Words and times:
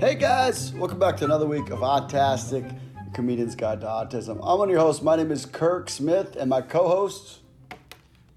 Hey 0.00 0.14
guys, 0.14 0.72
welcome 0.72 0.98
back 0.98 1.18
to 1.18 1.26
another 1.26 1.44
week 1.44 1.68
of 1.68 1.80
Autastic, 1.80 2.74
Comedian's 3.12 3.54
Guide 3.54 3.82
to 3.82 3.86
Autism. 3.86 4.40
I'm 4.42 4.58
one 4.58 4.70
of 4.70 4.72
your 4.72 4.80
hosts. 4.80 5.02
My 5.02 5.14
name 5.14 5.30
is 5.30 5.44
Kirk 5.44 5.90
Smith, 5.90 6.36
and 6.36 6.48
my 6.48 6.62
co-host. 6.62 7.40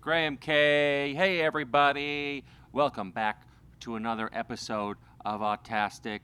Graham 0.02 0.36
K. 0.36 1.14
Hey, 1.16 1.40
everybody. 1.40 2.44
Welcome 2.74 3.12
back 3.12 3.48
to 3.80 3.96
another 3.96 4.30
episode 4.34 4.98
of 5.24 5.40
Autastic. 5.40 6.20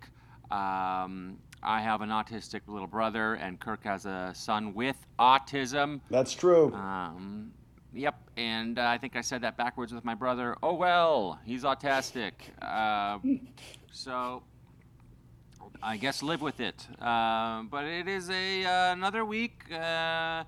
Um, 0.52 1.38
I 1.64 1.80
have 1.84 2.02
an 2.02 2.10
autistic 2.10 2.64
little 2.68 2.86
brother, 2.86 3.36
and 3.36 3.62
Kirk 3.62 3.86
has 3.86 4.06
a 4.06 4.34
son 4.36 4.74
with 4.74 4.98
autism. 5.20 6.02
That's 6.10 6.34
true. 6.34 6.74
Um, 6.74 7.54
yep, 7.94 8.20
and 8.36 8.78
uh, 8.78 8.88
I 8.88 8.98
think 8.98 9.16
I 9.16 9.22
said 9.22 9.44
that 9.44 9.56
backwards 9.56 9.94
with 9.94 10.04
my 10.04 10.16
brother. 10.16 10.58
Oh, 10.62 10.74
well, 10.74 11.40
he's 11.46 11.64
autistic. 11.64 12.34
Uh, 12.62 13.20
so 13.94 14.44
I 15.82 15.98
guess 15.98 16.22
live 16.22 16.42
with 16.42 16.60
it. 16.60 16.88
Uh, 17.02 17.64
but 17.64 17.86
it 17.86 18.08
is 18.08 18.30
a 18.30 18.66
uh, 18.66 18.94
another 18.94 19.24
week. 19.26 19.64
Uh, 19.72 20.44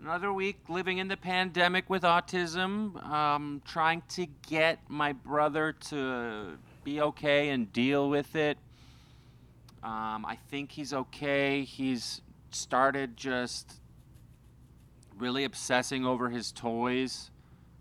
another 0.00 0.32
week 0.32 0.58
living 0.68 0.98
in 0.98 1.08
the 1.08 1.16
pandemic 1.16 1.88
with 1.88 2.02
autism, 2.02 3.04
um, 3.08 3.62
trying 3.64 4.02
to 4.08 4.26
get 4.48 4.78
my 4.88 5.12
brother 5.12 5.72
to 5.72 6.58
be 6.84 7.00
okay 7.00 7.50
and 7.50 7.72
deal 7.72 8.10
with 8.10 8.34
it. 8.34 8.58
Um, 9.82 10.24
I 10.26 10.38
think 10.50 10.72
he's 10.72 10.92
okay. 10.92 11.62
He's 11.62 12.20
started 12.50 13.16
just 13.16 13.80
really 15.16 15.44
obsessing 15.44 16.04
over 16.04 16.30
his 16.30 16.52
toys. 16.52 17.30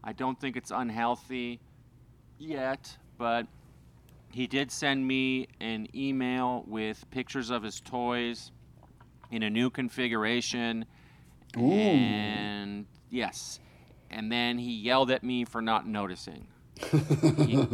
I 0.03 0.13
don't 0.13 0.39
think 0.39 0.55
it's 0.55 0.71
unhealthy 0.71 1.59
yet, 2.37 2.97
but 3.17 3.47
he 4.33 4.47
did 4.47 4.71
send 4.71 5.07
me 5.07 5.47
an 5.59 5.87
email 5.95 6.63
with 6.67 7.09
pictures 7.11 7.49
of 7.49 7.63
his 7.63 7.79
toys 7.79 8.51
in 9.29 9.43
a 9.43 9.49
new 9.49 9.69
configuration. 9.69 10.85
Ooh. 11.57 11.71
And 11.71 12.85
yes. 13.09 13.59
And 14.09 14.31
then 14.31 14.57
he 14.57 14.73
yelled 14.73 15.11
at 15.11 15.23
me 15.23 15.45
for 15.45 15.61
not 15.61 15.87
noticing. 15.87 16.47
he 17.37 17.65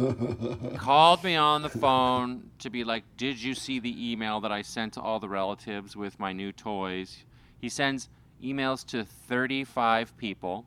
called 0.76 1.24
me 1.24 1.34
on 1.36 1.62
the 1.62 1.68
phone 1.68 2.50
to 2.58 2.70
be 2.70 2.84
like, 2.84 3.04
Did 3.16 3.42
you 3.42 3.54
see 3.54 3.78
the 3.78 4.12
email 4.12 4.40
that 4.40 4.52
I 4.52 4.62
sent 4.62 4.94
to 4.94 5.00
all 5.00 5.18
the 5.18 5.28
relatives 5.28 5.96
with 5.96 6.18
my 6.18 6.32
new 6.32 6.52
toys? 6.52 7.24
He 7.58 7.68
sends 7.68 8.08
emails 8.42 8.86
to 8.86 9.04
35 9.04 10.16
people, 10.16 10.66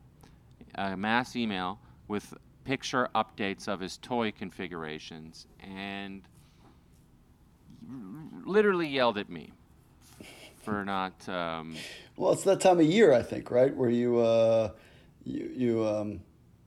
a 0.74 0.96
mass 0.96 1.36
email 1.36 1.78
with 2.08 2.34
picture 2.64 3.08
updates 3.14 3.68
of 3.68 3.80
his 3.80 3.96
toy 3.98 4.32
configurations, 4.32 5.46
and 5.60 6.22
literally 8.44 8.88
yelled 8.88 9.18
at 9.18 9.28
me 9.28 9.52
for 10.62 10.84
not. 10.84 11.28
Um, 11.28 11.76
well, 12.16 12.32
it's 12.32 12.44
that 12.44 12.60
time 12.60 12.78
of 12.80 12.86
year, 12.86 13.12
I 13.12 13.22
think, 13.22 13.50
right, 13.50 13.74
where 13.74 13.90
you 13.90 14.18
uh, 14.18 14.70
you, 15.24 15.50
you 15.54 15.86
um, 15.86 16.20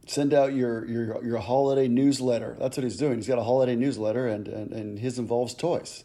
send 0.07 0.33
out 0.33 0.53
your, 0.53 0.85
your 0.87 1.23
your 1.23 1.37
holiday 1.39 1.87
newsletter. 1.87 2.55
That's 2.59 2.77
what 2.77 2.83
he's 2.83 2.97
doing. 2.97 3.15
He's 3.15 3.27
got 3.27 3.39
a 3.39 3.43
holiday 3.43 3.75
newsletter, 3.75 4.27
and 4.27 4.47
and, 4.47 4.71
and 4.71 4.99
his 4.99 5.19
involves 5.19 5.53
toys. 5.53 6.03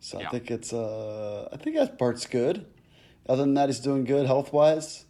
So 0.00 0.20
Yeah. 0.20 0.28
I 0.28 0.30
think 0.30 0.50
it's 0.50 0.72
uh, 0.72 1.48
I 1.52 1.56
think 1.56 1.76
that 1.76 1.98
part's 1.98 2.26
good. 2.26 2.66
Other 3.26 3.42
than 3.42 3.54
that, 3.54 3.70
he's 3.70 3.80
doing 3.80 4.04
good 4.04 4.26
health 4.26 4.52
wise. 4.52 5.06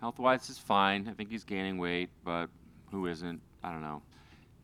Health 0.00 0.18
wise 0.18 0.48
is 0.48 0.58
fine. 0.58 1.06
I 1.08 1.12
think 1.12 1.30
he's 1.30 1.44
gaining 1.44 1.78
weight, 1.78 2.08
but 2.24 2.48
who 2.90 3.06
isn't? 3.06 3.40
I 3.62 3.70
don't 3.70 3.82
know. 3.82 4.02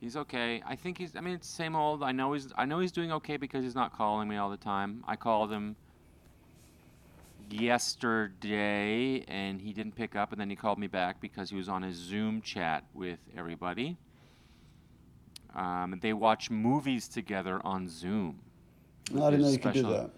He's 0.01 0.17
okay. 0.17 0.63
I 0.67 0.77
think 0.77 0.99
he's 0.99 1.15
I 1.17 1.21
mean 1.21 1.35
it's 1.35 1.49
same 1.49 1.75
old. 1.77 2.03
I 2.03 2.13
know 2.13 2.33
he's 2.33 2.53
I 2.57 2.65
know 2.65 2.79
he's 2.81 2.93
doing 2.93 3.13
okay 3.13 3.37
because 3.37 3.63
he's 3.65 3.75
not 3.75 3.93
calling 3.97 4.29
me 4.29 4.37
all 4.37 4.51
the 4.51 4.57
time. 4.57 5.03
I 5.07 5.17
called 5.17 5.51
him 5.51 5.77
yesterday 7.51 9.25
and 9.29 9.61
he 9.61 9.73
didn't 9.73 9.95
pick 9.95 10.17
up 10.17 10.33
and 10.33 10.41
then 10.41 10.51
he 10.51 10.57
called 10.57 10.79
me 10.79 10.87
back 10.87 11.21
because 11.21 11.51
he 11.51 11.57
was 11.57 11.69
on 11.69 11.83
his 11.83 11.97
Zoom 11.97 12.41
chat 12.43 12.85
with 12.95 13.19
everybody. 13.37 13.97
Um, 15.55 15.99
they 16.03 16.13
watch 16.13 16.51
movies 16.51 17.09
together 17.09 17.61
on 17.65 17.89
Zoom. 17.89 18.41
No, 19.11 19.27
I 19.27 19.31
didn't 19.31 19.43
know 19.43 19.47
His 19.47 19.57
you 19.57 19.63
could 19.63 19.73
do 19.75 19.81
special- 19.81 19.97
that. 20.03 20.11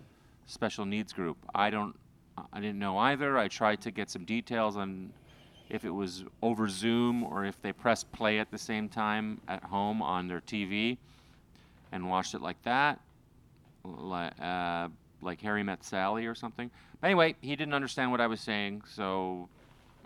special 0.47 0.85
needs 0.87 1.13
group. 1.13 1.37
I 1.55 1.71
don't, 1.71 1.95
I 2.53 2.61
didn't 2.61 2.79
know 2.79 2.99
either. 2.99 3.39
I 3.39 3.49
tried 3.49 3.81
to 3.83 3.91
get 3.91 4.11
some 4.11 4.25
details 4.25 4.77
on 4.77 5.13
if 5.71 5.85
it 5.85 5.91
was 5.91 6.25
over 6.43 6.69
Zoom 6.69 7.23
or 7.23 7.45
if 7.45 7.61
they 7.61 7.73
pressed 7.73 8.11
play 8.13 8.39
at 8.39 8.51
the 8.51 8.59
same 8.59 8.89
time 8.89 9.41
at 9.49 9.63
home 9.63 10.01
on 10.01 10.29
their 10.29 10.41
TV 10.41 10.97
and 11.93 12.09
watched 12.09 12.35
it 12.35 12.41
like 12.41 12.63
that, 12.63 13.01
like, 13.85 14.33
uh, 14.41 14.89
like 15.21 15.41
Harry 15.43 15.63
Met 15.63 15.85
Sally 15.85 16.27
or 16.27 16.35
something. 16.35 16.71
But 17.01 17.09
anyway, 17.09 17.37
he 17.41 17.55
didn't 17.57 17.75
understand 17.75 18.11
what 18.11 18.21
I 18.21 18.27
was 18.27 18.41
saying, 18.41 18.83
so 18.89 19.49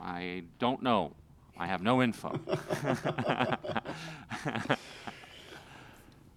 I 0.01 0.45
don't 0.59 0.83
know. 0.83 1.13
I 1.59 1.67
have 1.67 1.83
no 1.83 2.03
info. 2.03 2.41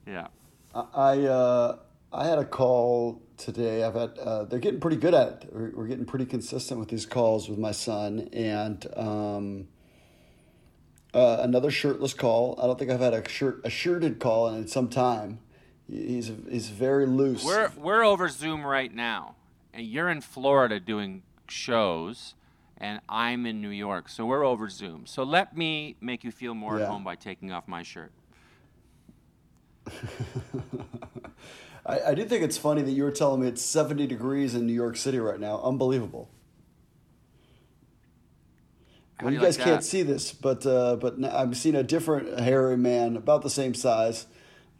yeah. 0.06 0.28
I 0.74 0.86
I, 0.94 1.20
uh, 1.22 1.78
I 2.16 2.26
had 2.28 2.40
a 2.40 2.46
call 2.46 3.22
today. 3.36 3.84
I've 3.84 3.96
had 3.96 4.18
uh, 4.18 4.46
they're 4.46 4.60
getting 4.60 4.80
pretty 4.80 4.96
good 4.96 5.14
at 5.14 5.28
it. 5.28 5.50
We're, 5.52 5.72
we're 5.76 5.88
getting 5.88 6.06
pretty 6.06 6.26
consistent 6.26 6.80
with 6.80 6.88
these 6.88 7.06
calls 7.06 7.50
with 7.50 7.60
my 7.60 7.74
son 7.74 8.30
and 8.32 8.88
um, 8.96 9.68
uh, 11.14 11.40
another 11.42 11.70
shirtless 11.70 12.14
call. 12.14 12.58
I 12.62 12.68
don't 12.68 12.80
think 12.80 12.90
I've 12.90 13.02
had 13.02 13.14
a 13.14 13.28
shirt 13.28 13.60
a 13.66 13.70
shirted 13.70 14.20
call 14.20 14.48
in 14.48 14.66
some 14.70 14.88
time. 14.88 15.40
He's 15.90 16.32
he's 16.50 16.70
very 16.70 17.06
loose. 17.06 17.44
We're 17.44 17.70
we're 17.76 18.04
over 18.06 18.30
Zoom 18.30 18.66
right 18.66 18.94
now, 18.94 19.36
and 19.74 19.86
you're 19.86 20.10
in 20.10 20.22
Florida 20.22 20.80
doing 20.80 21.22
shows, 21.50 22.34
and 22.78 23.02
I'm 23.10 23.46
in 23.46 23.62
New 23.62 23.70
York, 23.70 24.08
so 24.08 24.26
we're 24.26 24.46
over 24.46 24.70
Zoom. 24.70 25.06
So 25.06 25.24
let 25.24 25.58
me 25.58 25.98
make 26.00 26.24
you 26.24 26.32
feel 26.32 26.54
more 26.54 26.78
Yeah. 26.78 26.86
at 26.86 26.90
home 26.92 27.04
by 27.04 27.16
taking 27.16 27.52
off 27.52 27.68
my 27.68 27.84
shirt. 27.84 28.14
I, 31.86 32.12
I 32.12 32.14
do 32.16 32.26
think 32.26 32.44
it's 32.44 32.58
funny 32.58 32.82
that 32.82 32.92
you 32.92 33.04
were 33.04 33.12
telling 33.12 33.42
me 33.42 33.48
it's 33.48 33.62
seventy 33.62 34.08
degrees 34.08 34.56
in 34.56 34.66
New 34.66 34.74
York 34.74 34.98
City 34.98 35.20
right 35.20 35.40
now. 35.40 35.62
Unbelievable. 35.62 36.30
Well, 39.22 39.32
you 39.32 39.40
you 39.40 39.46
guys 39.46 39.58
like 39.58 39.66
can't 39.66 39.84
see 39.84 40.02
this, 40.02 40.34
but 40.34 40.66
uh, 40.66 40.98
but 40.98 41.16
I'm 41.24 41.54
seeing 41.54 41.76
a 41.76 41.84
different 41.84 42.40
hairy 42.40 42.76
man, 42.76 43.16
about 43.16 43.44
the 43.44 43.50
same 43.50 43.74
size, 43.74 44.28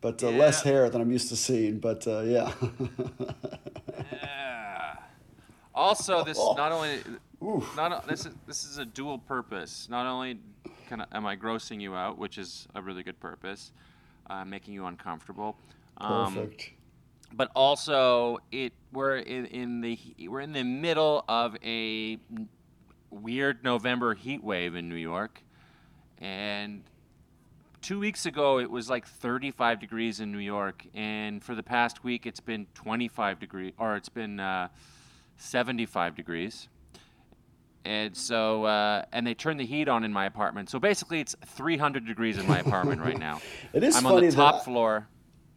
but 0.02 0.22
uh, 0.24 0.30
less 0.30 0.62
hair 0.64 0.90
than 0.90 1.00
I'm 1.00 1.12
used 1.12 1.30
to 1.30 1.36
seeing. 1.36 1.80
But 1.80 2.06
uh, 2.06 2.22
yeah, 2.22 2.52
Yeah. 4.12 4.96
Also, 5.74 6.24
this 6.26 6.38
not 6.38 6.72
only 6.72 7.00
Oof. 7.44 7.76
not 7.76 8.08
this 8.08 8.26
is 8.26 8.34
this 8.48 8.66
is 8.66 8.78
a 8.78 8.86
dual 8.86 9.20
purpose. 9.20 9.88
Not 9.90 10.06
only 10.06 10.40
kind 10.90 11.02
of 11.02 11.08
am 11.12 11.26
I 11.26 11.36
grossing 11.36 11.82
you 11.82 11.96
out, 11.96 12.18
which 12.18 12.38
is 12.38 12.68
a 12.76 12.82
really 12.82 13.04
good 13.04 13.20
purpose, 13.20 13.72
uh, 14.30 14.44
making 14.44 14.74
you 14.74 14.86
uncomfortable. 14.86 15.58
Um, 15.98 16.34
perfect. 16.34 16.72
But 17.34 17.52
also 17.56 18.40
it 18.52 18.74
we're 18.92 19.18
in, 19.18 19.46
in 19.48 19.82
the 19.82 19.98
we're 20.28 20.42
in 20.42 20.54
the 20.54 20.64
middle 20.64 21.24
of 21.28 21.56
a 21.64 22.18
weird 23.10 23.64
November 23.64 24.14
heat 24.14 24.44
wave 24.44 24.76
in 24.76 24.90
New 24.90 24.96
York, 24.96 25.42
and 26.20 26.84
two 27.82 28.00
weeks 28.00 28.26
ago 28.26 28.60
it 28.60 28.70
was 28.70 28.90
like 28.90 29.06
35 29.08 29.80
degrees 29.80 30.20
in 30.20 30.32
New 30.32 30.40
York, 30.40 30.86
and 30.94 31.44
for 31.44 31.56
the 31.56 31.64
past 31.64 32.04
week 32.04 32.26
it's 32.26 32.40
been 32.40 32.68
25 32.74 33.40
degrees 33.40 33.74
or 33.78 33.96
it's 33.96 34.10
been 34.10 34.40
uh, 34.40 34.68
75 35.38 36.16
degrees. 36.16 36.68
And 37.88 38.18
so, 38.18 38.64
uh, 38.64 39.04
and 39.12 39.28
they 39.28 39.36
turned 39.36 39.60
the 39.60 39.66
heat 39.66 39.88
on 39.88 40.04
in 40.04 40.12
my 40.12 40.26
apartment. 40.26 40.72
So 40.72 40.80
basically, 40.80 41.20
it's 41.20 41.36
300 41.46 42.08
degrees 42.08 42.40
in 42.40 42.48
my 42.48 42.58
apartment 42.58 43.00
right 43.00 43.20
now. 43.20 43.42
It 43.74 43.84
is 43.84 43.96
I'm 43.96 44.02
funny 44.02 44.16
on 44.16 44.22
the 44.24 44.30
that 44.32 44.36
top 44.36 44.56
I- 44.56 44.64
floor. 44.64 45.08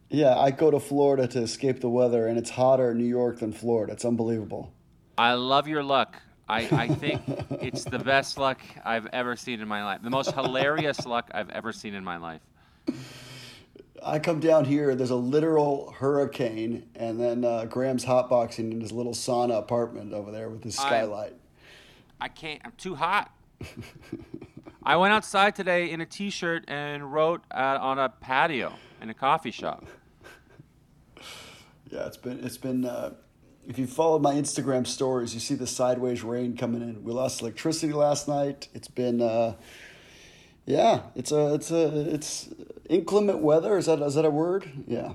Yeah, 0.09 0.35
I 0.37 0.51
go 0.51 0.71
to 0.71 0.79
Florida 0.79 1.27
to 1.27 1.41
escape 1.41 1.81
the 1.81 1.89
weather, 1.89 2.27
and 2.27 2.37
it's 2.37 2.49
hotter 2.49 2.91
in 2.91 2.97
New 2.97 3.05
York 3.05 3.39
than 3.39 3.53
Florida. 3.53 3.93
It's 3.93 4.05
unbelievable. 4.05 4.73
I 5.17 5.33
love 5.33 5.67
your 5.67 5.83
luck. 5.83 6.19
I, 6.47 6.67
I 6.71 6.87
think 6.87 7.21
it's 7.61 7.83
the 7.83 7.99
best 7.99 8.39
luck 8.39 8.59
I've 8.83 9.05
ever 9.07 9.35
seen 9.35 9.59
in 9.59 9.67
my 9.67 9.83
life. 9.83 10.01
The 10.01 10.09
most 10.09 10.33
hilarious 10.33 11.05
luck 11.05 11.29
I've 11.31 11.51
ever 11.51 11.71
seen 11.71 11.93
in 11.93 12.03
my 12.03 12.17
life. 12.17 12.41
I 14.01 14.17
come 14.17 14.39
down 14.39 14.65
here, 14.65 14.95
there's 14.95 15.09
a 15.11 15.15
literal 15.15 15.91
hurricane, 15.91 16.89
and 16.95 17.19
then 17.19 17.45
uh, 17.45 17.65
Graham's 17.65 18.05
hotboxing 18.05 18.71
in 18.71 18.81
his 18.81 18.91
little 18.91 19.13
sauna 19.13 19.59
apartment 19.59 20.13
over 20.13 20.31
there 20.31 20.49
with 20.49 20.63
his 20.63 20.79
I- 20.79 20.81
skylight. 20.81 21.33
I 22.21 22.27
can't. 22.29 22.61
I'm 22.65 22.73
too 22.77 22.95
hot. 22.95 23.31
I 24.83 24.95
went 24.95 25.13
outside 25.13 25.55
today 25.55 25.91
in 25.91 26.01
a 26.01 26.05
t-shirt 26.05 26.65
and 26.67 27.13
wrote 27.13 27.43
uh, 27.51 27.77
on 27.79 27.99
a 27.99 28.09
patio 28.09 28.73
in 29.01 29.09
a 29.09 29.13
coffee 29.13 29.51
shop. 29.51 29.85
Yeah, 31.89 32.05
it's 32.07 32.17
been 32.17 32.43
it's 32.43 32.57
been. 32.57 32.85
Uh, 32.85 33.13
if 33.67 33.77
you 33.77 33.85
followed 33.85 34.21
my 34.21 34.33
Instagram 34.33 34.87
stories, 34.87 35.33
you 35.33 35.39
see 35.39 35.53
the 35.53 35.67
sideways 35.67 36.23
rain 36.23 36.57
coming 36.57 36.81
in. 36.81 37.03
We 37.03 37.11
lost 37.11 37.41
electricity 37.41 37.93
last 37.93 38.27
night. 38.27 38.67
It's 38.73 38.87
been, 38.87 39.21
uh, 39.21 39.53
yeah, 40.65 41.01
it's 41.15 41.31
a 41.31 41.53
it's 41.55 41.69
a 41.71 42.13
it's 42.13 42.49
inclement 42.89 43.39
weather. 43.39 43.77
Is 43.77 43.85
that 43.87 43.99
is 44.01 44.15
that 44.15 44.25
a 44.25 44.29
word? 44.29 44.69
Yeah. 44.87 45.13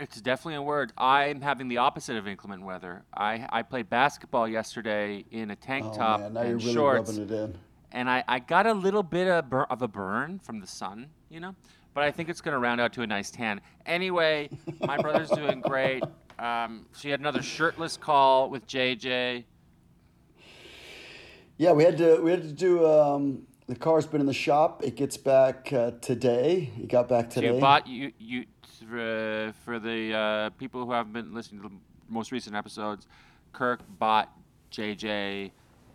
It's 0.00 0.20
definitely 0.20 0.56
a 0.56 0.62
word. 0.62 0.92
I'm 0.98 1.40
having 1.40 1.68
the 1.68 1.76
opposite 1.78 2.16
of 2.16 2.26
inclement 2.26 2.62
weather. 2.64 3.04
I, 3.16 3.46
I 3.52 3.62
played 3.62 3.88
basketball 3.88 4.48
yesterday 4.48 5.24
in 5.30 5.52
a 5.52 5.56
tank 5.56 5.86
Oh 5.88 5.94
top 5.96 6.20
man, 6.20 6.32
now 6.34 6.40
and 6.40 6.48
you're 6.50 6.58
really 6.58 6.72
shorts, 6.72 7.10
rubbing 7.12 7.22
it 7.22 7.30
in. 7.30 7.58
and 7.92 8.10
I, 8.10 8.24
I 8.26 8.40
got 8.40 8.66
a 8.66 8.72
little 8.74 9.04
bit 9.04 9.28
of, 9.28 9.48
bur- 9.48 9.68
of 9.70 9.82
a 9.82 9.88
burn 9.88 10.40
from 10.40 10.58
the 10.58 10.66
sun, 10.66 11.10
you 11.30 11.38
know, 11.38 11.54
but 11.94 12.02
I 12.04 12.10
think 12.10 12.28
it's 12.28 12.40
going 12.40 12.52
to 12.52 12.58
round 12.58 12.80
out 12.80 12.92
to 12.94 13.02
a 13.02 13.06
nice 13.06 13.30
tan. 13.30 13.60
Anyway, 13.86 14.50
my 14.80 14.98
brother's 14.98 15.30
doing 15.30 15.60
great. 15.60 16.02
Um, 16.38 16.86
she 16.96 17.08
had 17.08 17.20
another 17.20 17.42
shirtless 17.42 17.96
call 17.96 18.50
with 18.50 18.66
JJ. 18.66 19.44
Yeah, 21.56 21.72
we 21.72 21.84
had 21.84 21.96
to 21.98 22.16
we 22.20 22.32
had 22.32 22.42
to 22.42 22.52
do. 22.52 22.84
Um, 22.84 23.42
the 23.68 23.76
car's 23.76 24.06
been 24.06 24.20
in 24.20 24.26
the 24.26 24.32
shop. 24.34 24.82
It 24.82 24.96
gets 24.96 25.16
back 25.16 25.72
uh, 25.72 25.92
today. 26.00 26.70
It 26.76 26.88
got 26.88 27.08
back 27.08 27.30
So 27.32 27.40
today. 27.40 27.54
you 27.54 27.60
bought 27.60 27.86
you 27.86 28.12
you 28.18 28.44
for, 28.90 29.54
for 29.64 29.78
the 29.78 30.12
uh, 30.12 30.50
people 30.58 30.84
who 30.84 30.92
haven't 30.92 31.12
been 31.12 31.32
listening 31.32 31.62
to 31.62 31.68
the 31.68 31.74
most 32.08 32.32
recent 32.32 32.56
episodes. 32.56 33.06
Kirk 33.52 33.80
bought 33.98 34.36
JJ. 34.72 35.52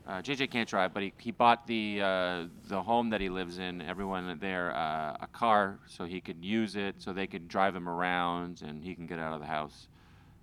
Uh, 0.09 0.23
JJ 0.23 0.49
can't 0.49 0.67
drive, 0.67 0.91
but 0.91 1.03
he, 1.03 1.13
he 1.19 1.29
bought 1.29 1.67
the 1.67 2.01
uh, 2.01 2.45
the 2.67 2.81
home 2.81 3.11
that 3.11 3.21
he 3.21 3.29
lives 3.29 3.59
in. 3.59 3.79
Everyone 3.79 4.39
there 4.41 4.75
uh, 4.75 5.15
a 5.21 5.27
car 5.31 5.77
so 5.85 6.03
he 6.03 6.19
could 6.19 6.43
use 6.43 6.75
it, 6.75 6.95
so 6.97 7.13
they 7.13 7.27
could 7.27 7.47
drive 7.47 7.75
him 7.75 7.87
around, 7.87 8.63
and 8.65 8.83
he 8.83 8.95
can 8.95 9.05
get 9.05 9.19
out 9.19 9.33
of 9.33 9.39
the 9.39 9.45
house. 9.45 9.87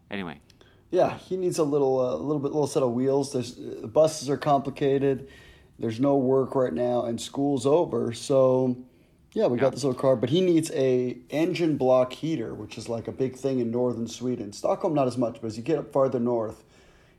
Anyway, 0.09 0.39
Yeah, 0.93 1.19
he 1.19 1.37
needs 1.37 1.59
a 1.59 1.65
little, 1.65 2.15
a 2.15 2.15
little 2.15 2.39
bit, 2.39 2.53
little 2.53 2.69
set 2.69 2.85
of 2.85 2.93
wheels. 2.93 3.33
There's 3.33 3.57
the 3.57 3.89
buses 3.89 4.31
are 4.31 4.37
complicated. 4.37 5.27
There's 5.81 5.99
no 5.99 6.17
work 6.17 6.55
right 6.55 6.73
now, 6.73 7.05
and 7.07 7.21
school's 7.21 7.67
over. 7.67 8.13
So, 8.13 8.77
yeah, 9.33 9.49
we 9.49 9.59
Yeah. 9.59 9.63
got 9.63 9.73
this 9.73 9.83
little 9.83 10.01
car, 10.01 10.15
but 10.15 10.31
he 10.31 10.41
needs 10.41 10.71
a 10.75 11.19
engine 11.31 11.77
block 11.77 12.13
heater, 12.13 12.55
which 12.55 12.79
is 12.79 12.89
like 12.89 13.09
a 13.09 13.13
big 13.13 13.35
thing 13.35 13.59
in 13.59 13.73
northern 13.73 14.07
Sweden. 14.07 14.53
Stockholm, 14.53 14.95
not 14.95 15.09
as 15.09 15.19
much, 15.19 15.39
but 15.41 15.49
as 15.49 15.57
you 15.57 15.65
get 15.65 15.77
up 15.77 15.93
farther 15.93 16.21
north, 16.21 16.63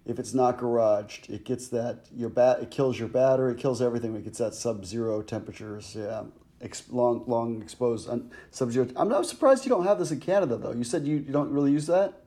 if 0.07 0.19
it's 0.19 0.33
not 0.33 0.57
garaged, 0.57 1.29
it 1.29 1.43
gets 1.43 1.67
that 1.69 2.05
your 2.15 2.29
bat, 2.29 2.59
it 2.61 2.71
kills 2.71 2.97
your 2.97 3.09
battery, 3.09 3.51
it 3.53 3.57
kills 3.59 3.81
everything. 3.81 4.13
when 4.13 4.21
It 4.21 4.23
gets 4.25 4.37
that 4.39 4.53
sub-zero 4.55 5.21
temperatures. 5.21 5.95
Yeah, 5.99 6.23
ex- 6.61 6.89
long, 6.89 7.23
long 7.27 7.61
exposed 7.61 8.09
un- 8.09 8.31
sub-zero. 8.51 8.87
I'm 8.95 9.09
not 9.09 9.25
surprised 9.25 9.65
you 9.65 9.69
don't 9.69 9.83
have 9.85 9.99
this 9.99 10.11
in 10.11 10.19
Canada, 10.19 10.57
though. 10.57 10.71
You 10.71 10.83
said 10.85 11.05
you, 11.05 11.17
you 11.17 11.33
don't 11.33 11.51
really 11.51 11.71
use 11.71 11.87
that. 11.87 12.23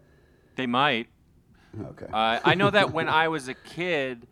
they 0.57 0.67
might. 0.67 1.09
Okay. 1.83 2.07
Uh, 2.13 2.41
I 2.45 2.55
know 2.55 2.69
that 2.71 2.93
when 2.93 3.09
I 3.09 3.29
was 3.29 3.49
a 3.49 3.55
kid, 3.55 4.27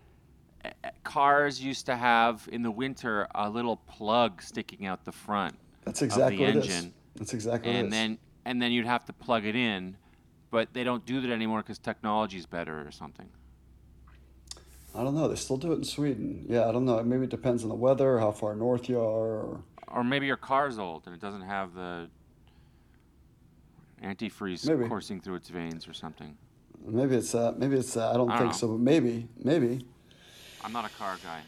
cars 1.04 1.60
used 1.60 1.86
to 1.86 1.96
have 1.96 2.48
in 2.52 2.62
the 2.62 2.70
winter 2.70 3.28
a 3.34 3.48
little 3.48 3.76
plug 3.76 4.42
sticking 4.42 4.86
out 4.86 5.04
the 5.04 5.12
front. 5.12 5.56
That's 5.84 6.02
exactly 6.02 6.38
the 6.38 6.44
it 6.44 6.56
is. 6.56 6.64
engine. 6.68 6.94
That's 7.16 7.32
exactly 7.34 7.70
and 7.72 7.92
then 7.92 8.18
and 8.44 8.60
then 8.60 8.72
you'd 8.72 8.86
have 8.86 9.04
to 9.06 9.12
plug 9.12 9.44
it 9.44 9.54
in, 9.56 9.96
but 10.50 10.72
they 10.72 10.84
don't 10.84 11.04
do 11.04 11.20
that 11.20 11.30
anymore 11.30 11.62
because 11.62 11.78
technology's 11.78 12.46
better 12.46 12.86
or 12.86 12.90
something. 12.90 13.28
I 14.94 15.04
don't 15.04 15.14
know. 15.14 15.28
They 15.28 15.36
still 15.36 15.58
do 15.58 15.72
it 15.72 15.76
in 15.76 15.84
Sweden. 15.84 16.46
Yeah, 16.48 16.68
I 16.68 16.72
don't 16.72 16.84
know. 16.84 17.02
Maybe 17.02 17.24
it 17.24 17.30
depends 17.30 17.62
on 17.62 17.68
the 17.68 17.74
weather, 17.74 18.18
how 18.18 18.32
far 18.32 18.54
north 18.54 18.88
you 18.88 18.98
are. 18.98 19.02
Or... 19.02 19.62
Or 19.88 20.04
maybe 20.04 20.26
your 20.26 20.36
car's 20.36 20.78
old 20.78 21.02
and 21.06 21.14
it 21.14 21.20
doesn't 21.20 21.42
have 21.42 21.74
the 21.74 22.08
antifreeze 24.02 24.66
Maybe. 24.68 24.88
coursing 24.88 25.20
through 25.20 25.36
its 25.36 25.48
veins 25.48 25.88
or 25.88 25.92
something. 25.92 26.36
Maybe 26.86 27.16
it's 27.16 27.32
that. 27.32 27.58
Maybe 27.58 27.76
it's 27.76 27.94
that. 27.94 28.10
I 28.10 28.16
don't 28.16 28.30
I 28.30 28.38
don't 28.38 28.48
think 28.48 28.54
so, 28.54 28.68
but 28.68 28.80
maybe, 28.80 29.28
maybe. 29.42 29.84
I'm 30.64 30.72
not 30.72 30.84
a 30.84 30.90
car 30.90 31.16
guy. 31.22 31.40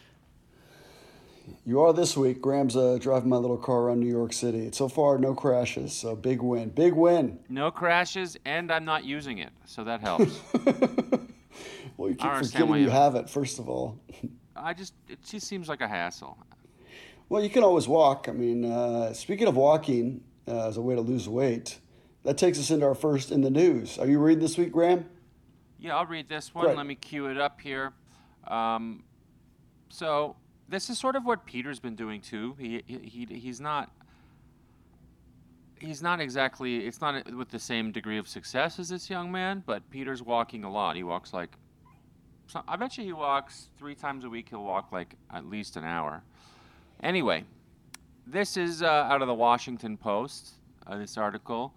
You 1.65 1.81
are 1.81 1.93
this 1.93 2.17
week. 2.17 2.41
Graham's 2.41 2.75
uh, 2.75 2.97
driving 2.99 3.29
my 3.29 3.37
little 3.37 3.57
car 3.57 3.81
around 3.81 3.99
New 3.99 4.09
York 4.09 4.33
City. 4.33 4.69
So 4.73 4.87
far, 4.87 5.17
no 5.17 5.33
crashes. 5.33 5.93
So 5.93 6.15
big 6.15 6.41
win. 6.41 6.69
Big 6.69 6.93
win. 6.93 7.39
No 7.49 7.71
crashes, 7.71 8.37
and 8.45 8.71
I'm 8.71 8.85
not 8.85 9.05
using 9.05 9.37
it, 9.37 9.51
so 9.65 9.83
that 9.83 10.01
helps. 10.01 10.39
Well, 12.01 12.09
you 12.09 12.15
keep 12.15 12.33
forgetting 12.33 12.75
you 12.75 12.89
have 12.89 13.13
it, 13.13 13.29
first 13.29 13.59
of 13.59 13.69
all. 13.69 13.99
I 14.55 14.73
just 14.73 14.95
it 15.07 15.23
just 15.23 15.45
seems 15.45 15.69
like 15.69 15.81
a 15.81 15.87
hassle. 15.87 16.35
Well, 17.29 17.43
you 17.43 17.49
can 17.49 17.63
always 17.63 17.87
walk. 17.87 18.27
I 18.27 18.31
mean, 18.31 18.65
uh, 18.65 19.13
speaking 19.13 19.47
of 19.47 19.55
walking 19.55 20.23
uh, 20.47 20.67
as 20.67 20.77
a 20.77 20.81
way 20.81 20.95
to 20.95 21.01
lose 21.01 21.29
weight, 21.29 21.79
that 22.23 22.39
takes 22.39 22.57
us 22.57 22.71
into 22.71 22.87
our 22.87 22.95
first 22.95 23.31
in 23.31 23.41
the 23.41 23.51
news. 23.51 23.99
Are 23.99 24.07
you 24.07 24.19
reading 24.19 24.41
this 24.41 24.57
week, 24.57 24.71
Graham? 24.71 25.05
Yeah, 25.79 25.95
I'll 25.95 26.07
read 26.07 26.27
this 26.27 26.55
one. 26.55 26.65
Great. 26.65 26.77
Let 26.77 26.87
me 26.87 26.95
cue 26.95 27.27
it 27.27 27.37
up 27.37 27.61
here. 27.61 27.93
Um, 28.47 29.03
so 29.89 30.35
this 30.71 30.89
is 30.89 30.97
sort 30.97 31.15
of 31.15 31.25
what 31.25 31.45
Peter's 31.45 31.79
been 31.79 31.95
doing 31.95 32.21
too. 32.21 32.55
He, 32.57 32.81
he 32.87 32.97
he- 33.27 33.39
he's 33.39 33.59
not 33.61 33.91
he's 35.79 36.01
not 36.01 36.19
exactly 36.19 36.85
it's 36.87 37.01
not 37.01 37.31
with 37.33 37.49
the 37.49 37.59
same 37.59 37.91
degree 37.91 38.17
of 38.17 38.27
success 38.27 38.79
as 38.79 38.89
this 38.89 39.09
young 39.09 39.31
man, 39.31 39.63
but 39.65 39.87
Peter's 39.89 40.23
walking 40.23 40.63
a 40.63 40.71
lot. 40.71 40.95
He 40.95 41.03
walks 41.03 41.33
like 41.33 41.51
I 42.67 42.75
bet 42.75 42.97
you 42.97 43.03
he 43.03 43.13
walks 43.13 43.67
three 43.77 43.95
times 43.95 44.25
a 44.25 44.29
week. 44.29 44.49
He'll 44.49 44.63
walk 44.63 44.91
like 44.91 45.15
at 45.33 45.45
least 45.45 45.77
an 45.77 45.83
hour. 45.85 46.21
Anyway, 47.01 47.45
this 48.27 48.57
is 48.57 48.81
uh, 48.83 48.87
out 48.87 49.21
of 49.21 49.27
the 49.27 49.33
Washington 49.33 49.95
Post. 49.97 50.55
Uh, 50.87 50.97
this 50.97 51.17
article. 51.17 51.73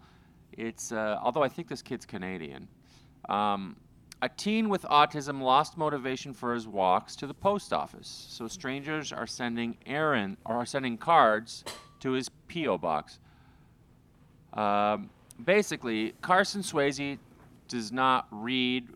It's 0.51 0.91
uh, 0.91 1.19
although 1.21 1.43
I 1.43 1.49
think 1.49 1.67
this 1.67 1.81
kid's 1.81 2.05
Canadian. 2.05 2.67
Um, 3.29 3.75
a 4.21 4.29
teen 4.29 4.69
with 4.69 4.83
autism 4.83 5.41
lost 5.41 5.77
motivation 5.77 6.33
for 6.33 6.53
his 6.53 6.67
walks 6.67 7.15
to 7.17 7.27
the 7.27 7.33
post 7.33 7.73
office, 7.73 8.27
so 8.29 8.47
strangers 8.47 9.11
are 9.11 9.27
sending 9.27 9.77
errand 9.85 10.37
or 10.45 10.55
are 10.55 10.65
sending 10.65 10.97
cards 10.97 11.63
to 11.99 12.11
his 12.11 12.29
PO 12.47 12.77
box. 12.77 13.19
Um, 14.53 15.09
basically, 15.43 16.13
Carson 16.21 16.61
Swayze 16.61 17.17
does 17.67 17.91
not 17.91 18.27
read, 18.31 18.87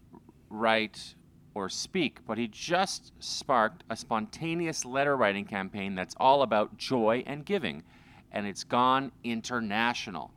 write, 0.50 1.16
or 1.54 1.70
speak, 1.70 2.20
but 2.26 2.38
he 2.38 2.48
just 2.48 3.12
sparked 3.20 3.84
a 3.90 3.96
spontaneous 3.96 4.86
letter 4.86 5.18
writing 5.18 5.46
campaign 5.46 5.96
that's 5.96 6.16
all 6.20 6.44
about 6.44 6.78
joy 6.78 7.24
and 7.28 7.46
giving, 7.46 7.84
and 8.32 8.48
it's 8.48 8.64
gone 8.64 9.12
international. 9.24 10.32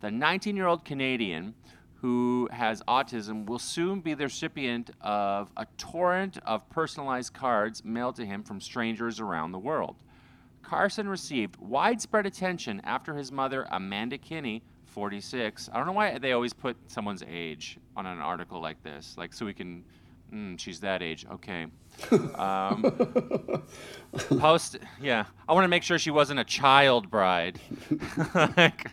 The 0.00 0.10
19 0.10 0.54
year 0.54 0.66
old 0.66 0.84
Canadian 0.84 1.54
who 2.00 2.48
has 2.52 2.80
autism 2.82 3.46
will 3.46 3.58
soon 3.58 4.00
be 4.00 4.14
the 4.14 4.24
recipient 4.24 4.90
of 5.00 5.50
a 5.56 5.66
torrent 5.76 6.38
of 6.46 6.68
personalized 6.70 7.32
cards 7.34 7.84
mailed 7.84 8.14
to 8.16 8.24
him 8.24 8.42
from 8.42 8.60
strangers 8.60 9.18
around 9.18 9.52
the 9.52 9.58
world. 9.58 9.96
Carson 10.62 11.08
received 11.08 11.56
widespread 11.56 12.26
attention 12.26 12.80
after 12.84 13.14
his 13.14 13.32
mother, 13.32 13.66
Amanda 13.70 14.18
Kinney, 14.18 14.62
46. 14.86 15.70
I 15.72 15.76
don't 15.76 15.86
know 15.86 15.92
why 15.92 16.18
they 16.18 16.32
always 16.32 16.52
put 16.52 16.76
someone's 16.88 17.24
age 17.26 17.78
on 17.96 18.06
an 18.06 18.18
article 18.18 18.60
like 18.60 18.82
this, 18.82 19.14
like 19.16 19.32
so 19.32 19.46
we 19.46 19.54
can. 19.54 19.84
Mm, 20.32 20.60
she's 20.60 20.80
that 20.80 21.02
age. 21.02 21.26
Okay. 21.32 21.66
Um, 22.38 22.82
post. 24.38 24.78
Yeah, 25.00 25.24
I 25.48 25.52
want 25.52 25.64
to 25.64 25.68
make 25.68 25.82
sure 25.82 25.98
she 25.98 26.10
wasn't 26.10 26.38
a 26.38 26.44
child 26.44 27.10
bride. 27.10 27.58
like, 28.56 28.90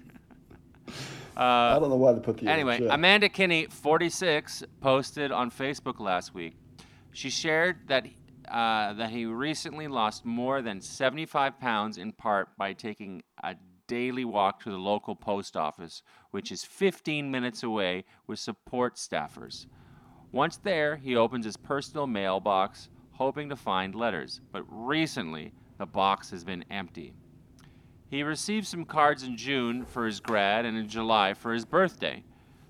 I 1.41 1.79
don't 1.79 1.89
know 1.89 1.95
why 1.95 2.13
they 2.13 2.19
put 2.19 2.37
the 2.37 2.47
Anyway, 2.47 2.77
age, 2.77 2.83
yeah. 2.83 2.93
Amanda 2.93 3.29
Kinney, 3.29 3.67
46, 3.69 4.63
posted 4.79 5.31
on 5.31 5.51
Facebook 5.51 5.99
last 5.99 6.33
week. 6.33 6.55
She 7.11 7.29
shared 7.29 7.87
that 7.87 8.05
uh, 8.49 8.93
that 8.93 9.09
he 9.09 9.25
recently 9.25 9.87
lost 9.87 10.23
more 10.23 10.61
than 10.61 10.79
75 10.79 11.59
pounds 11.59 11.97
in 11.97 12.11
part 12.11 12.55
by 12.57 12.73
taking 12.73 13.23
a 13.43 13.55
daily 13.87 14.25
walk 14.25 14.63
to 14.63 14.69
the 14.69 14.77
local 14.77 15.15
post 15.15 15.57
office, 15.57 16.03
which 16.31 16.51
is 16.51 16.63
15 16.63 17.29
minutes 17.29 17.63
away, 17.63 18.05
with 18.27 18.39
support 18.39 18.95
staffers. 18.95 19.65
Once 20.31 20.57
there, 20.57 20.97
he 20.97 21.15
opens 21.15 21.45
his 21.45 21.57
personal 21.57 22.07
mailbox, 22.07 22.89
hoping 23.11 23.49
to 23.49 23.55
find 23.55 23.95
letters. 23.95 24.41
But 24.51 24.63
recently, 24.67 25.53
the 25.77 25.85
box 25.85 26.29
has 26.31 26.43
been 26.43 26.65
empty. 26.69 27.13
He 28.09 28.23
received 28.23 28.67
some 28.67 28.85
cards 28.85 29.23
in 29.23 29.35
June 29.35 29.83
for 29.85 30.05
his 30.05 30.19
grad 30.19 30.65
and 30.65 30.77
in 30.77 30.87
July 30.87 31.33
for 31.33 31.53
his 31.53 31.65
birthday, 31.65 32.23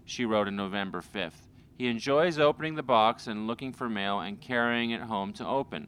she 0.06 0.26
wrote 0.26 0.48
on 0.48 0.56
November 0.56 1.02
5th. 1.02 1.48
He 1.78 1.88
enjoys 1.88 2.40
opening 2.40 2.76
the 2.76 2.84
box 2.84 3.28
and 3.28 3.48
looking 3.48 3.74
for 3.74 3.90
mail 3.90 4.22
and 4.22 4.40
carrying 4.40 4.92
it 4.92 5.02
home 5.02 5.34
to 5.34 5.46
open. 5.46 5.88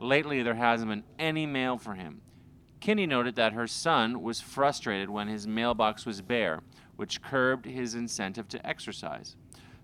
Lately, 0.00 0.42
there 0.42 0.54
hasn't 0.54 0.90
been 0.90 1.04
any 1.18 1.46
mail 1.46 1.78
for 1.78 1.94
him. 1.94 2.22
Kinney 2.80 3.06
noted 3.06 3.36
that 3.36 3.52
her 3.52 3.66
son 3.66 4.22
was 4.22 4.40
frustrated 4.40 5.10
when 5.10 5.28
his 5.28 5.46
mailbox 5.46 6.04
was 6.04 6.20
bare, 6.20 6.60
which 6.96 7.22
curbed 7.22 7.66
his 7.66 7.94
incentive 7.94 8.48
to 8.48 8.66
exercise. 8.66 9.36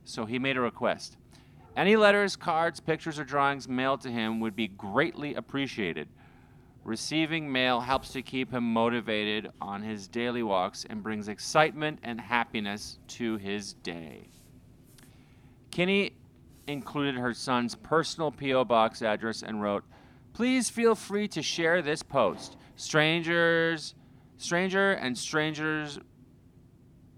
So 0.04 0.24
he 0.26 0.38
made 0.38 0.56
a 0.56 0.60
request. 0.60 1.16
Any 1.76 1.96
letters, 1.96 2.36
cards, 2.36 2.80
pictures, 2.80 3.18
or 3.18 3.24
drawings 3.24 3.68
mailed 3.68 4.00
to 4.02 4.10
him 4.10 4.40
would 4.40 4.54
be 4.54 4.68
greatly 4.68 5.34
appreciated. 5.34 6.08
Receiving 6.84 7.50
mail 7.50 7.80
helps 7.80 8.10
to 8.10 8.20
keep 8.20 8.52
him 8.52 8.72
motivated 8.72 9.50
on 9.60 9.82
his 9.82 10.06
daily 10.06 10.42
walks 10.42 10.84
and 10.88 11.02
brings 11.02 11.28
excitement 11.28 11.98
and 12.02 12.20
happiness 12.20 12.98
to 13.08 13.38
his 13.38 13.72
day. 13.72 14.28
Kinney 15.70 16.12
included 16.66 17.14
her 17.16 17.32
son's 17.32 17.74
personal 17.74 18.30
P.O. 18.30 18.66
box 18.66 19.00
address 19.00 19.42
and 19.42 19.62
wrote, 19.62 19.84
Please 20.34 20.68
feel 20.68 20.94
free 20.94 21.26
to 21.28 21.42
share 21.42 21.80
this 21.80 22.02
post. 22.02 22.56
Strangers, 22.76 23.94
stranger 24.36 24.92
and 24.92 25.16
strangers, 25.16 25.98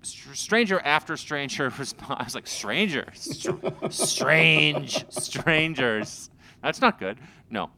str- 0.03 0.35
stranger 0.35 0.79
after 0.81 1.17
stranger 1.17 1.73
response. 1.79 2.21
I 2.21 2.25
was 2.25 2.35
like, 2.37 2.47
strangers, 2.47 3.15
Str- 3.15 3.51
strange 3.91 5.07
strangers. 5.11 6.31
That's 6.63 6.81
not 6.81 7.01
good. 7.01 7.19
No, 7.51 7.71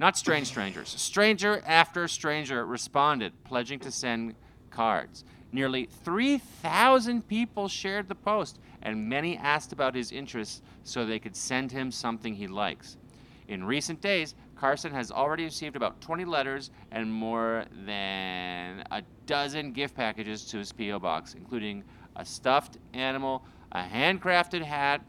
not 0.00 0.16
strange 0.16 0.46
strangers. 0.46 0.88
Stranger 0.88 1.62
after 1.66 2.08
stranger 2.08 2.64
responded, 2.64 3.34
pledging 3.44 3.78
to 3.80 3.90
send 3.92 4.34
cards. 4.70 5.24
Nearly 5.52 5.90
3,000 6.04 7.28
people 7.28 7.68
shared 7.68 8.08
the 8.08 8.14
post, 8.14 8.58
and 8.80 9.10
many 9.10 9.36
asked 9.36 9.74
about 9.74 9.94
his 9.94 10.10
interests 10.10 10.62
so 10.84 11.04
they 11.04 11.18
could 11.18 11.36
send 11.36 11.70
him 11.70 11.90
something 11.90 12.34
he 12.34 12.46
likes. 12.46 12.96
In 13.46 13.62
recent 13.62 14.00
days, 14.00 14.34
Carson 14.56 14.90
has 14.92 15.10
already 15.10 15.44
received 15.44 15.76
about 15.76 16.00
20 16.00 16.24
letters 16.24 16.70
and 16.90 17.12
more 17.12 17.66
than 17.84 18.82
a 18.90 19.02
dozen 19.26 19.72
gift 19.72 19.94
packages 19.94 20.46
to 20.46 20.56
his 20.56 20.72
P.O. 20.72 20.98
box, 20.98 21.34
including 21.34 21.84
a 22.16 22.24
stuffed 22.24 22.78
animal, 22.94 23.44
a 23.72 23.82
handcrafted 23.82 24.62
hat, 24.62 25.02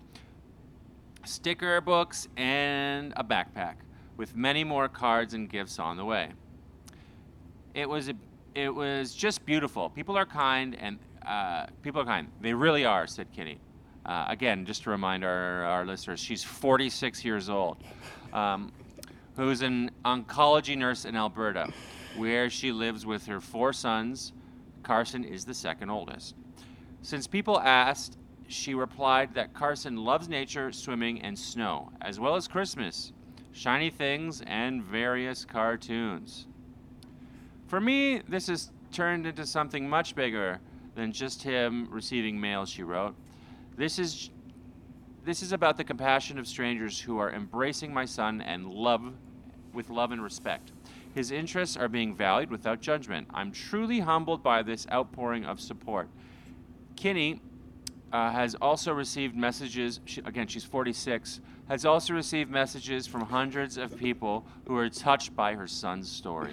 sticker 1.23 1.79
books, 1.79 2.27
and 2.35 3.13
a 3.15 3.23
backpack, 3.23 3.75
with 4.17 4.35
many 4.35 4.63
more 4.63 4.87
cards 4.87 5.33
and 5.33 5.49
gifts 5.49 5.79
on 5.79 5.97
the 5.97 6.05
way. 6.05 6.31
It 7.73 7.87
was 7.87 8.09
a, 8.09 8.13
it 8.55 8.73
was 8.73 9.13
just 9.13 9.45
beautiful. 9.45 9.89
People 9.89 10.17
are 10.17 10.25
kind, 10.25 10.75
and 10.79 10.99
uh, 11.25 11.67
people 11.81 12.01
are 12.01 12.05
kind. 12.05 12.27
They 12.41 12.53
really 12.53 12.85
are," 12.85 13.07
said 13.07 13.31
Kinney. 13.31 13.59
Uh, 14.05 14.25
again, 14.27 14.65
just 14.65 14.83
to 14.83 14.89
remind 14.89 15.23
our, 15.23 15.63
our 15.63 15.85
listeners, 15.85 16.19
she's 16.19 16.43
46 16.43 17.23
years 17.23 17.49
old, 17.49 17.77
um, 18.33 18.71
who's 19.35 19.61
an 19.61 19.91
oncology 20.03 20.75
nurse 20.75 21.05
in 21.05 21.15
Alberta, 21.15 21.71
where 22.17 22.49
she 22.49 22.71
lives 22.71 23.05
with 23.05 23.25
her 23.27 23.39
four 23.39 23.73
sons. 23.73 24.33
Carson 24.81 25.23
is 25.23 25.45
the 25.45 25.53
second 25.53 25.91
oldest. 25.91 26.35
Since 27.03 27.27
people 27.27 27.59
asked, 27.59 28.17
she 28.47 28.73
replied 28.73 29.33
that 29.35 29.53
Carson 29.53 29.97
loves 29.97 30.27
nature, 30.27 30.71
swimming, 30.71 31.21
and 31.21 31.37
snow, 31.37 31.91
as 32.01 32.19
well 32.19 32.35
as 32.35 32.47
Christmas, 32.47 33.13
shiny 33.51 33.89
things, 33.89 34.41
and 34.45 34.83
various 34.83 35.45
cartoons. 35.45 36.47
For 37.67 37.79
me, 37.79 38.21
this 38.27 38.47
has 38.47 38.71
turned 38.91 39.25
into 39.25 39.45
something 39.45 39.89
much 39.89 40.15
bigger 40.15 40.59
than 40.95 41.11
just 41.11 41.43
him 41.43 41.87
receiving 41.89 42.39
mail, 42.39 42.65
she 42.65 42.83
wrote. 42.83 43.15
This 43.77 43.99
is 43.99 44.29
this 45.23 45.43
is 45.43 45.51
about 45.51 45.77
the 45.77 45.83
compassion 45.83 46.39
of 46.39 46.47
strangers 46.47 46.99
who 46.99 47.19
are 47.19 47.31
embracing 47.31 47.93
my 47.93 48.05
son 48.05 48.41
and 48.41 48.67
love 48.67 49.13
with 49.71 49.89
love 49.91 50.11
and 50.11 50.23
respect. 50.23 50.71
His 51.13 51.29
interests 51.31 51.77
are 51.77 51.87
being 51.87 52.15
valued 52.15 52.49
without 52.49 52.81
judgment. 52.81 53.27
I'm 53.31 53.51
truly 53.51 53.99
humbled 53.99 54.41
by 54.41 54.63
this 54.63 54.87
outpouring 54.91 55.45
of 55.45 55.61
support. 55.61 56.09
Kinney 56.95 57.39
uh, 58.11 58.31
has 58.31 58.55
also 58.55 58.93
received 58.93 59.35
messages, 59.35 59.99
she, 60.05 60.21
again, 60.21 60.47
she's 60.47 60.63
46, 60.63 61.39
has 61.69 61.85
also 61.85 62.13
received 62.13 62.49
messages 62.49 63.07
from 63.07 63.21
hundreds 63.21 63.77
of 63.77 63.97
people 63.97 64.45
who 64.67 64.75
are 64.75 64.89
touched 64.89 65.35
by 65.35 65.53
her 65.53 65.67
son's 65.67 66.11
story. 66.11 66.51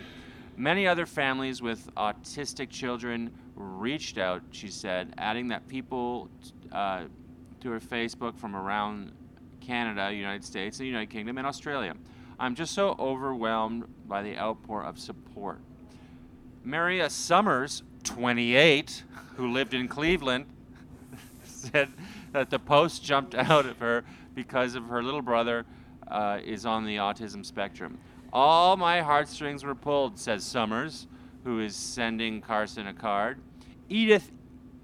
Many 0.56 0.86
other 0.86 1.06
families 1.06 1.62
with 1.62 1.92
autistic 1.96 2.70
children 2.70 3.30
reached 3.54 4.18
out, 4.18 4.42
she 4.50 4.68
said, 4.68 5.14
adding 5.18 5.48
that 5.48 5.66
people 5.68 6.28
uh, 6.72 7.04
to 7.60 7.70
her 7.70 7.80
Facebook 7.80 8.36
from 8.36 8.54
around 8.54 9.12
Canada, 9.60 10.12
United 10.12 10.44
States, 10.44 10.78
the 10.78 10.86
United 10.86 11.10
Kingdom, 11.10 11.38
and 11.38 11.46
Australia. 11.46 11.94
I'm 12.40 12.54
just 12.54 12.72
so 12.72 12.94
overwhelmed 12.98 13.84
by 14.06 14.22
the 14.22 14.38
outpour 14.38 14.84
of 14.84 14.98
support. 14.98 15.60
Maria 16.64 17.10
Summers, 17.10 17.82
28, 18.04 19.02
who 19.36 19.50
lived 19.50 19.74
in 19.74 19.88
Cleveland, 19.88 20.46
said 21.72 21.88
that 22.32 22.50
the 22.50 22.58
post 22.58 23.02
jumped 23.02 23.34
out 23.34 23.66
of 23.66 23.78
her 23.78 24.04
because 24.34 24.74
of 24.74 24.84
her 24.86 25.02
little 25.02 25.22
brother 25.22 25.66
uh, 26.06 26.38
is 26.44 26.64
on 26.64 26.84
the 26.84 26.96
autism 26.96 27.44
spectrum. 27.44 27.98
All 28.32 28.76
my 28.76 29.00
heartstrings 29.00 29.64
were 29.64 29.74
pulled, 29.74 30.18
says 30.18 30.44
Summers, 30.44 31.06
who 31.44 31.60
is 31.60 31.74
sending 31.74 32.40
Carson 32.40 32.86
a 32.86 32.94
card. 32.94 33.40
Edith 33.88 34.30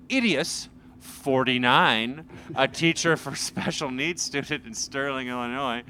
Idius, 0.08 0.68
49, 0.98 2.26
a 2.56 2.68
teacher 2.68 3.16
for 3.16 3.34
special 3.36 3.90
needs 3.90 4.22
student 4.22 4.66
in 4.66 4.74
Sterling, 4.74 5.28
Illinois, 5.28 5.82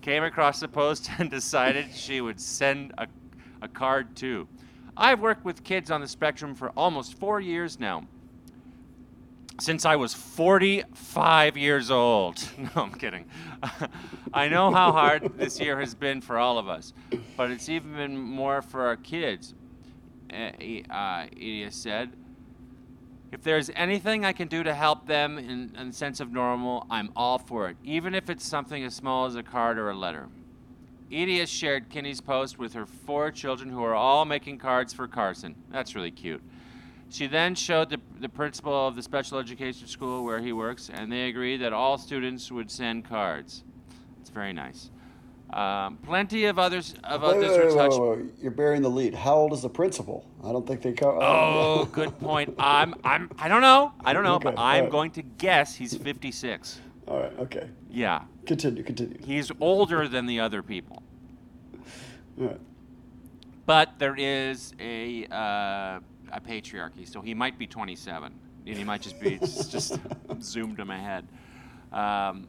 came 0.00 0.22
across 0.22 0.60
the 0.60 0.68
post 0.68 1.10
and 1.18 1.30
decided 1.30 1.92
she 1.92 2.20
would 2.20 2.40
send 2.40 2.94
a, 2.96 3.06
a 3.60 3.68
card 3.68 4.16
too. 4.16 4.48
I've 4.96 5.20
worked 5.20 5.44
with 5.44 5.64
kids 5.64 5.90
on 5.90 6.00
the 6.00 6.08
spectrum 6.08 6.54
for 6.54 6.70
almost 6.70 7.18
four 7.18 7.40
years 7.40 7.78
now. 7.78 8.06
Since 9.60 9.84
I 9.84 9.96
was 9.96 10.14
45 10.14 11.56
years 11.56 11.90
old. 11.90 12.42
No, 12.58 12.82
I'm 12.82 12.92
kidding. 12.92 13.26
I 14.34 14.48
know 14.48 14.72
how 14.72 14.92
hard 14.92 15.36
this 15.36 15.60
year 15.60 15.78
has 15.80 15.94
been 15.94 16.20
for 16.20 16.38
all 16.38 16.56
of 16.56 16.68
us, 16.68 16.92
but 17.36 17.50
it's 17.50 17.68
even 17.68 17.94
been 17.94 18.16
more 18.16 18.62
for 18.62 18.86
our 18.86 18.96
kids, 18.96 19.54
uh, 20.30 20.34
Idia 20.34 21.72
said. 21.72 22.12
If 23.32 23.42
there's 23.42 23.70
anything 23.74 24.24
I 24.24 24.32
can 24.32 24.48
do 24.48 24.62
to 24.62 24.74
help 24.74 25.06
them 25.06 25.38
in, 25.38 25.74
in 25.78 25.88
a 25.88 25.92
sense 25.92 26.20
of 26.20 26.32
normal, 26.32 26.86
I'm 26.90 27.10
all 27.14 27.38
for 27.38 27.68
it, 27.68 27.76
even 27.84 28.14
if 28.14 28.30
it's 28.30 28.46
something 28.46 28.84
as 28.84 28.94
small 28.94 29.26
as 29.26 29.36
a 29.36 29.42
card 29.42 29.78
or 29.78 29.90
a 29.90 29.94
letter. 29.94 30.28
Edie 31.12 31.40
has 31.40 31.50
shared 31.50 31.90
Kinney's 31.90 32.20
post 32.20 32.58
with 32.58 32.72
her 32.74 32.86
four 32.86 33.30
children 33.30 33.68
who 33.68 33.82
are 33.84 33.94
all 33.94 34.24
making 34.24 34.58
cards 34.58 34.92
for 34.92 35.08
Carson. 35.08 35.54
That's 35.70 35.94
really 35.94 36.12
cute. 36.12 36.42
She 37.10 37.26
then 37.26 37.54
showed 37.56 37.90
the, 37.90 38.00
the 38.20 38.28
principal 38.28 38.86
of 38.86 38.94
the 38.94 39.02
special 39.02 39.38
education 39.38 39.86
school 39.88 40.24
where 40.24 40.40
he 40.40 40.52
works, 40.52 40.90
and 40.92 41.10
they 41.10 41.28
agreed 41.28 41.58
that 41.58 41.72
all 41.72 41.98
students 41.98 42.50
would 42.52 42.70
send 42.70 43.04
cards. 43.04 43.64
It's 44.20 44.30
very 44.30 44.52
nice. 44.52 44.90
Um, 45.52 45.96
plenty 46.04 46.44
of 46.44 46.60
others 46.60 46.94
of 47.02 47.22
Wait, 47.22 47.28
others 47.30 47.50
wait, 47.50 47.64
were 47.64 47.70
touched. 47.74 47.98
wait, 48.00 48.18
wait. 48.18 48.30
You're 48.40 48.52
bearing 48.52 48.82
the 48.82 48.88
lead. 48.88 49.16
How 49.16 49.34
old 49.34 49.52
is 49.52 49.62
the 49.62 49.68
principal? 49.68 50.24
I 50.44 50.52
don't 50.52 50.64
think 50.64 50.80
they 50.82 50.92
co- 50.92 51.18
Oh, 51.20 51.86
good 51.86 52.16
point. 52.20 52.54
I'm 52.56 52.94
I'm 53.02 53.28
I 53.36 53.48
don't 53.48 53.60
know. 53.60 53.92
I 54.04 54.12
don't 54.12 54.22
know, 54.22 54.36
Okay, 54.36 54.44
but 54.44 54.54
I'm 54.60 54.76
alright. 54.84 54.90
going 54.92 55.10
to 55.12 55.22
guess 55.22 55.74
he's 55.74 55.96
56. 55.96 56.80
All 57.08 57.18
right. 57.18 57.32
Okay. 57.40 57.68
Yeah. 57.90 58.22
Continue. 58.46 58.84
Continue. 58.84 59.18
He's 59.26 59.50
older 59.58 60.06
than 60.06 60.26
the 60.26 60.38
other 60.38 60.62
people. 60.62 61.02
All 62.40 62.46
right. 62.46 62.60
But 63.66 63.98
there 63.98 64.14
is 64.16 64.72
a 64.78 65.26
uh, 65.32 65.98
a 66.32 66.40
patriarchy, 66.40 67.08
so 67.08 67.20
he 67.20 67.34
might 67.34 67.58
be 67.58 67.66
27. 67.66 68.32
And 68.66 68.76
he 68.76 68.84
might 68.84 69.00
just 69.00 69.18
be 69.20 69.34
it's 69.34 69.66
just 69.68 69.98
zoomed 70.40 70.78
him 70.78 70.90
ahead. 70.90 71.26
Um, 71.92 72.46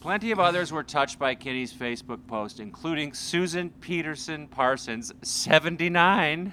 plenty 0.00 0.30
of 0.30 0.38
others 0.38 0.70
were 0.70 0.82
touched 0.82 1.18
by 1.18 1.34
Kinney's 1.34 1.72
Facebook 1.72 2.26
post, 2.26 2.60
including 2.60 3.14
Susan 3.14 3.70
Peterson 3.80 4.46
Parsons, 4.46 5.12
79, 5.22 6.52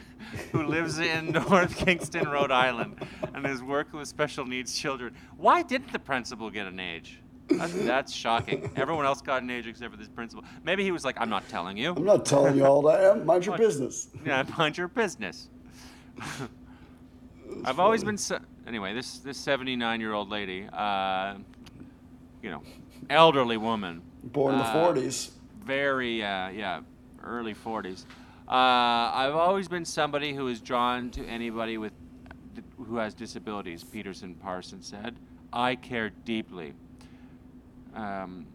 who 0.51 0.63
lives 0.63 0.99
in 0.99 1.31
North 1.49 1.75
Kingstown, 1.75 2.27
Rhode 2.29 2.51
Island, 2.51 3.05
and 3.33 3.45
has 3.45 3.61
worked 3.61 3.93
with 3.93 4.07
special 4.07 4.45
needs 4.45 4.77
children. 4.77 5.15
Why 5.37 5.61
didn't 5.61 5.91
the 5.91 5.99
principal 5.99 6.49
get 6.49 6.65
an 6.65 6.79
age? 6.79 7.19
That's, 7.47 7.73
that's 7.73 8.13
shocking. 8.13 8.71
Everyone 8.75 9.05
else 9.05 9.21
got 9.21 9.43
an 9.43 9.51
age 9.51 9.67
except 9.67 9.91
for 9.91 9.97
this 9.97 10.07
principal. 10.07 10.43
Maybe 10.63 10.83
he 10.83 10.91
was 10.91 11.05
like, 11.05 11.15
"I'm 11.21 11.29
not 11.29 11.47
telling 11.47 11.77
you." 11.77 11.93
I'm 11.95 12.03
not 12.03 12.25
telling 12.25 12.55
you 12.55 12.65
all 12.65 12.81
that. 12.83 13.23
Mind 13.23 13.45
your 13.45 13.55
business. 13.55 14.07
Yeah, 14.25 14.43
mind 14.57 14.77
your 14.77 14.87
business. 14.87 15.49
I've 17.65 17.79
always 17.79 18.03
been 18.03 18.17
se- 18.17 18.39
anyway. 18.67 18.93
This 18.93 19.19
this 19.19 19.37
79 19.37 19.99
year 19.99 20.13
old 20.13 20.29
lady, 20.29 20.67
uh, 20.71 21.35
you 22.41 22.49
know, 22.51 22.63
elderly 23.09 23.57
woman, 23.57 24.01
Born 24.23 24.53
in 24.53 24.59
the 24.59 24.65
uh, 24.65 24.93
40s. 24.93 25.31
very 25.63 26.23
uh, 26.23 26.49
yeah, 26.49 26.81
early 27.23 27.53
40s. 27.53 28.05
Uh, 28.47 28.51
I've 28.51 29.35
always 29.35 29.67
been 29.67 29.85
somebody 29.85 30.33
who 30.33 30.47
is 30.47 30.61
drawn 30.61 31.09
to 31.11 31.25
anybody 31.25 31.77
with 31.77 31.93
who 32.77 32.97
has 32.97 33.13
disabilities. 33.13 33.83
Peterson 33.83 34.35
Parsons 34.35 34.87
said, 34.87 35.15
"I 35.51 35.75
care 35.75 36.09
deeply." 36.09 36.73
Um, 37.93 38.45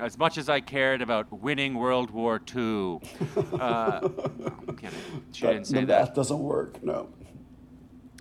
as 0.00 0.18
much 0.18 0.36
as 0.38 0.48
I 0.48 0.60
cared 0.60 1.00
about 1.02 1.32
winning 1.32 1.74
World 1.74 2.10
War 2.10 2.40
II. 2.54 3.00
Uh, 3.58 4.00
no, 4.38 4.52
I'm 4.68 4.76
kidding. 4.76 4.98
She 5.32 5.46
That- 5.46 5.52
didn't 5.52 5.66
say 5.66 5.80
the 5.80 5.86
that. 5.86 6.00
math 6.08 6.14
doesn't 6.14 6.38
work. 6.38 6.82
No. 6.82 7.08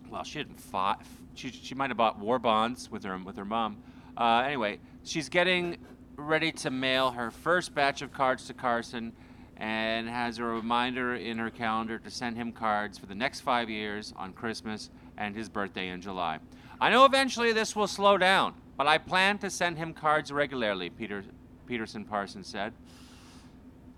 Well, 0.10 0.24
she 0.24 0.40
didn't 0.40 0.60
fight. 0.60 0.98
She, 1.34 1.50
she 1.52 1.76
might 1.76 1.90
have 1.90 1.98
bought 1.98 2.18
war 2.20 2.40
bonds 2.40 2.90
with 2.90 3.04
her 3.04 3.18
with 3.18 3.36
her 3.36 3.44
mom. 3.46 3.78
Uh, 4.18 4.44
anyway, 4.46 4.80
she's 5.04 5.28
getting 5.28 5.78
ready 6.16 6.52
to 6.54 6.72
mail 6.72 7.12
her 7.12 7.30
first 7.30 7.76
batch 7.76 8.02
of 8.02 8.14
cards 8.14 8.46
to 8.48 8.54
Carson, 8.54 9.12
and 9.58 10.08
has 10.08 10.38
a 10.40 10.44
reminder 10.44 11.16
in 11.16 11.38
her 11.38 11.50
calendar 11.50 12.00
to 12.00 12.10
send 12.10 12.38
him 12.38 12.54
cards 12.54 12.98
for 12.98 13.06
the 13.06 13.16
next 13.16 13.42
five 13.42 13.70
years 13.70 14.14
on 14.16 14.32
Christmas 14.32 14.90
and 15.18 15.36
his 15.36 15.50
birthday 15.50 15.90
in 15.90 16.00
July. 16.02 16.40
I 16.80 16.90
know 16.90 17.04
eventually 17.06 17.52
this 17.52 17.76
will 17.76 17.88
slow 17.88 18.18
down, 18.18 18.54
but 18.78 18.88
I 18.88 18.98
plan 18.98 19.38
to 19.40 19.50
send 19.50 19.78
him 19.78 19.94
cards 19.94 20.32
regularly. 20.32 20.90
Peter 20.90 21.24
Peterson 21.66 22.06
Parsons 22.06 22.48
said. 22.48 22.74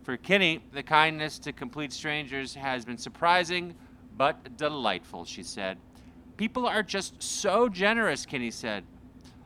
For 0.03 0.17
Kinney, 0.17 0.61
the 0.71 0.83
kindness 0.83 1.37
to 1.39 1.51
complete 1.51 1.91
strangers 1.91 2.55
has 2.55 2.85
been 2.85 2.97
surprising 2.97 3.75
but 4.15 4.57
delightful, 4.57 5.25
she 5.25 5.43
said. 5.43 5.77
People 6.37 6.65
are 6.65 6.83
just 6.83 7.21
so 7.21 7.67
generous, 7.67 8.25
Kinney 8.25 8.51
said. 8.51 8.83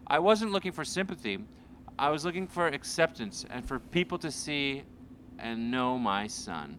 I 0.07 0.19
wasn't 0.19 0.51
looking 0.51 0.71
for 0.71 0.85
sympathy. 0.85 1.39
I 1.97 2.09
was 2.09 2.25
looking 2.25 2.47
for 2.47 2.67
acceptance 2.67 3.45
and 3.49 3.65
for 3.65 3.79
people 3.79 4.17
to 4.19 4.31
see 4.31 4.83
and 5.39 5.71
know 5.71 5.97
my 5.97 6.27
son. 6.27 6.77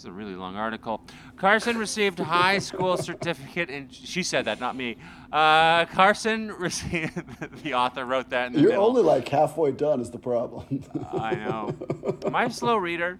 It's 0.00 0.06
a 0.06 0.10
really 0.10 0.34
long 0.34 0.56
article. 0.56 1.02
Carson 1.36 1.76
received 1.76 2.20
high 2.20 2.58
school 2.58 2.96
certificate, 2.96 3.68
and 3.68 3.92
she 3.92 4.22
said 4.22 4.46
that, 4.46 4.58
not 4.58 4.74
me. 4.74 4.96
Uh, 5.30 5.84
Carson 5.84 6.52
received. 6.52 7.12
the 7.62 7.74
author 7.74 8.06
wrote 8.06 8.30
that 8.30 8.46
in 8.46 8.52
the 8.54 8.60
You're 8.60 8.70
middle. 8.70 8.86
only 8.86 9.02
like 9.02 9.28
halfway 9.28 9.72
done, 9.72 10.00
is 10.00 10.10
the 10.10 10.18
problem. 10.18 10.82
I 11.12 11.34
know. 11.34 11.76
Am 12.24 12.34
I 12.34 12.44
a 12.44 12.50
slow 12.50 12.76
reader? 12.78 13.18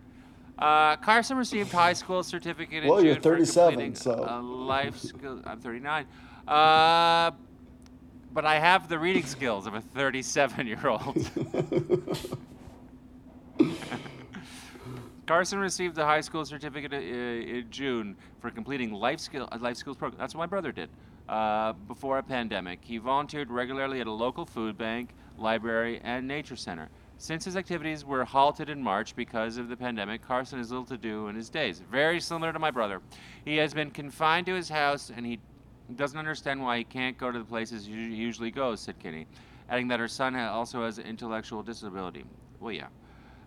Uh, 0.58 0.96
Carson 0.96 1.36
received 1.36 1.70
high 1.70 1.92
school 1.92 2.22
certificate 2.22 2.86
Well, 2.86 3.04
you're 3.04 3.16
for 3.16 3.20
37, 3.20 3.94
so- 3.96 4.40
life 4.42 4.96
skill. 4.96 5.42
I'm 5.44 5.60
39. 5.60 6.06
Uh, 6.48 7.32
but 8.32 8.46
I 8.46 8.58
have 8.58 8.88
the 8.88 8.98
reading 8.98 9.26
skills 9.26 9.66
of 9.66 9.74
a 9.74 9.82
37 9.82 10.66
year 10.66 10.86
old. 10.86 11.30
Carson 15.30 15.60
received 15.60 15.94
the 15.94 16.04
high 16.04 16.22
school 16.22 16.44
certificate 16.44 16.92
uh, 16.92 16.96
in 16.96 17.64
June 17.70 18.16
for 18.40 18.50
completing 18.50 18.92
life 18.92 19.20
skill 19.20 19.48
life 19.60 19.76
skills 19.76 19.96
program. 19.96 20.18
That's 20.18 20.34
what 20.34 20.40
my 20.40 20.46
brother 20.46 20.72
did 20.72 20.90
uh, 21.28 21.72
before 21.86 22.18
a 22.18 22.22
pandemic. 22.24 22.80
He 22.82 22.98
volunteered 22.98 23.48
regularly 23.48 24.00
at 24.00 24.08
a 24.08 24.12
local 24.12 24.44
food 24.44 24.76
bank, 24.76 25.10
library, 25.38 26.00
and 26.02 26.26
nature 26.26 26.56
center. 26.56 26.88
Since 27.18 27.44
his 27.44 27.56
activities 27.56 28.04
were 28.04 28.24
halted 28.24 28.68
in 28.68 28.82
March 28.82 29.14
because 29.14 29.56
of 29.56 29.68
the 29.68 29.76
pandemic, 29.76 30.20
Carson 30.20 30.58
has 30.58 30.70
little 30.70 30.84
to 30.86 30.98
do 30.98 31.28
in 31.28 31.36
his 31.36 31.48
days. 31.48 31.80
Very 31.92 32.18
similar 32.18 32.52
to 32.52 32.58
my 32.58 32.72
brother. 32.72 33.00
He 33.44 33.56
has 33.58 33.72
been 33.72 33.92
confined 33.92 34.46
to 34.46 34.54
his 34.56 34.68
house 34.68 35.12
and 35.14 35.24
he 35.24 35.38
doesn't 35.94 36.18
understand 36.18 36.60
why 36.60 36.78
he 36.78 36.82
can't 36.82 37.16
go 37.16 37.30
to 37.30 37.38
the 37.38 37.44
places 37.44 37.86
he 37.86 37.92
usually 37.92 38.50
goes, 38.50 38.80
said 38.80 38.98
Kinney, 38.98 39.28
adding 39.68 39.86
that 39.86 40.00
her 40.00 40.08
son 40.08 40.34
also 40.34 40.84
has 40.84 40.98
an 40.98 41.06
intellectual 41.06 41.62
disability. 41.62 42.24
Well, 42.58 42.72
yeah. 42.72 42.88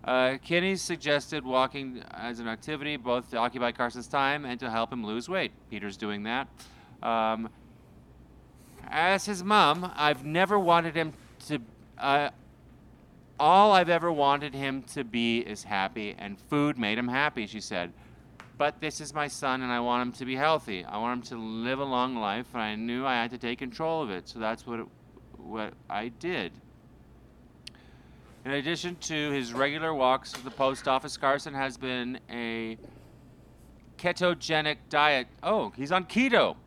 Uh, 0.03 0.38
Kinney 0.43 0.75
suggested 0.75 1.45
walking 1.45 2.03
as 2.12 2.39
an 2.39 2.48
activity 2.48 2.98
both 2.98 3.31
to 3.31 3.38
occupy 3.38 3.72
Carson's 3.72 4.07
time 4.07 4.43
and 4.43 4.60
to 4.60 4.69
help 4.69 4.91
him 4.91 5.05
lose 5.05 5.29
weight. 5.29 5.51
Peter's 5.69 5.95
doing 5.95 6.24
that. 6.24 6.48
Um, 7.01 7.50
as 8.89 9.25
his 9.25 9.43
mom, 9.43 9.91
I've 9.95 10.25
never 10.25 10.60
wanted 10.60 10.95
him 10.95 11.13
to. 11.48 11.60
Uh, 11.98 12.29
all 13.39 13.72
I've 13.72 13.89
ever 13.89 14.12
wanted 14.12 14.53
him 14.53 14.83
to 14.93 15.03
be 15.03 15.39
is 15.39 15.63
happy, 15.63 16.15
and 16.17 16.38
food 16.38 16.77
made 16.77 16.98
him 16.98 17.07
happy, 17.07 17.48
she 17.48 17.60
said. 17.60 17.91
But 18.57 18.79
this 18.79 19.01
is 19.01 19.13
my 19.13 19.27
son, 19.27 19.62
and 19.62 19.72
I 19.72 19.79
want 19.79 20.07
him 20.07 20.12
to 20.13 20.25
be 20.25 20.36
healthy. 20.36 20.86
I 20.86 20.98
want 20.98 21.17
him 21.17 21.38
to 21.38 21.43
live 21.43 21.79
a 21.79 21.83
long 21.83 22.15
life, 22.15 22.45
and 22.53 22.62
I 22.62 22.75
knew 22.75 23.05
I 23.05 23.15
had 23.15 23.31
to 23.31 23.38
take 23.38 23.60
control 23.60 24.03
of 24.03 24.12
it, 24.12 24.29
so 24.29 24.38
that's 24.38 24.67
what, 24.67 24.81
it, 24.81 24.86
what 25.38 25.74
I 25.89 26.10
did. 26.10 26.51
In 28.46 28.52
addition 28.52 28.98
to 28.98 29.32
his 29.32 29.54
regular 29.54 29.94
walks 29.94 30.34
to 30.34 30.44
the 30.44 30.52
post 30.52 30.88
office, 30.88 31.16
Carson 31.16 31.54
has 31.54 31.78
been 31.78 32.20
a 32.30 32.78
ketogenic 33.98 34.78
diet. 34.90 35.28
Oh, 35.42 35.72
he's 35.78 35.94
on 35.94 36.04
keto 36.06 36.58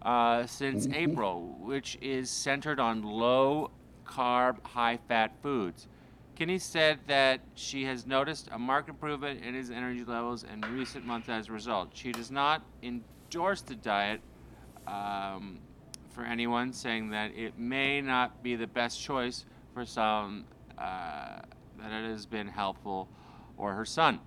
uh, 0.00 0.46
since 0.46 0.86
April, 0.88 1.54
which 1.60 1.98
is 2.00 2.30
centered 2.30 2.80
on 2.80 3.02
low 3.02 3.70
carb, 4.06 4.64
high 4.64 4.98
fat 5.06 5.32
foods. 5.42 5.86
Kinney 6.34 6.58
said 6.58 7.00
that 7.08 7.40
she 7.54 7.84
has 7.84 8.06
noticed 8.06 8.48
a 8.52 8.58
marked 8.58 8.88
improvement 8.88 9.44
in 9.44 9.52
his 9.52 9.70
energy 9.70 10.04
levels 10.04 10.44
in 10.44 10.60
recent 10.72 11.04
months 11.04 11.28
as 11.28 11.48
a 11.48 11.52
result. 11.52 11.90
She 11.92 12.10
does 12.10 12.30
not 12.30 12.62
endorse 12.82 13.60
the 13.60 13.74
diet 13.74 14.20
um, 14.86 15.58
for 16.08 16.24
anyone, 16.24 16.72
saying 16.72 17.10
that 17.10 17.32
it 17.36 17.58
may 17.58 18.00
not 18.00 18.42
be 18.42 18.56
the 18.56 18.66
best 18.66 19.02
choice 19.02 19.44
for 19.74 19.84
some, 19.84 20.46
uh, 20.78 21.40
that 21.78 21.92
it 21.92 22.10
has 22.10 22.26
been 22.26 22.48
helpful, 22.48 23.08
or 23.56 23.74
her 23.74 23.84
son. 23.84 24.20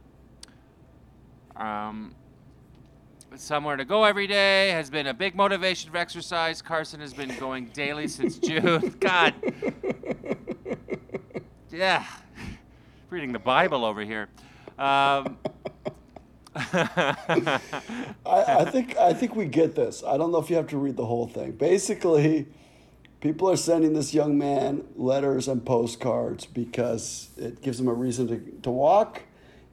Um, 1.55 2.15
somewhere 3.35 3.77
to 3.77 3.85
go 3.85 4.03
every 4.03 4.27
day 4.27 4.69
has 4.71 4.89
been 4.89 5.07
a 5.07 5.13
big 5.13 5.35
motivation 5.35 5.91
for 5.91 5.97
exercise. 5.97 6.61
Carson 6.61 6.99
has 6.99 7.13
been 7.13 7.33
going 7.37 7.67
daily 7.67 8.07
since 8.07 8.37
June. 8.39 8.95
God. 8.99 9.33
Yeah. 11.71 12.05
Reading 13.09 13.31
the 13.31 13.39
Bible 13.39 13.85
over 13.85 14.01
here. 14.01 14.29
Um, 14.77 15.37
I, 16.55 17.59
I 18.25 18.65
think 18.69 18.97
I 18.97 19.13
think 19.13 19.35
we 19.35 19.45
get 19.45 19.73
this. 19.73 20.03
I 20.03 20.17
don't 20.17 20.31
know 20.31 20.39
if 20.39 20.49
you 20.49 20.57
have 20.57 20.67
to 20.67 20.77
read 20.77 20.97
the 20.97 21.05
whole 21.05 21.27
thing. 21.27 21.53
Basically, 21.53 22.47
people 23.21 23.47
are 23.49 23.55
sending 23.55 23.93
this 23.93 24.13
young 24.13 24.37
man 24.37 24.83
letters 24.95 25.47
and 25.47 25.63
postcards 25.63 26.45
because 26.45 27.29
it 27.37 27.61
gives 27.61 27.79
him 27.79 27.87
a 27.87 27.93
reason 27.93 28.27
to, 28.27 28.61
to 28.63 28.71
walk. 28.71 29.21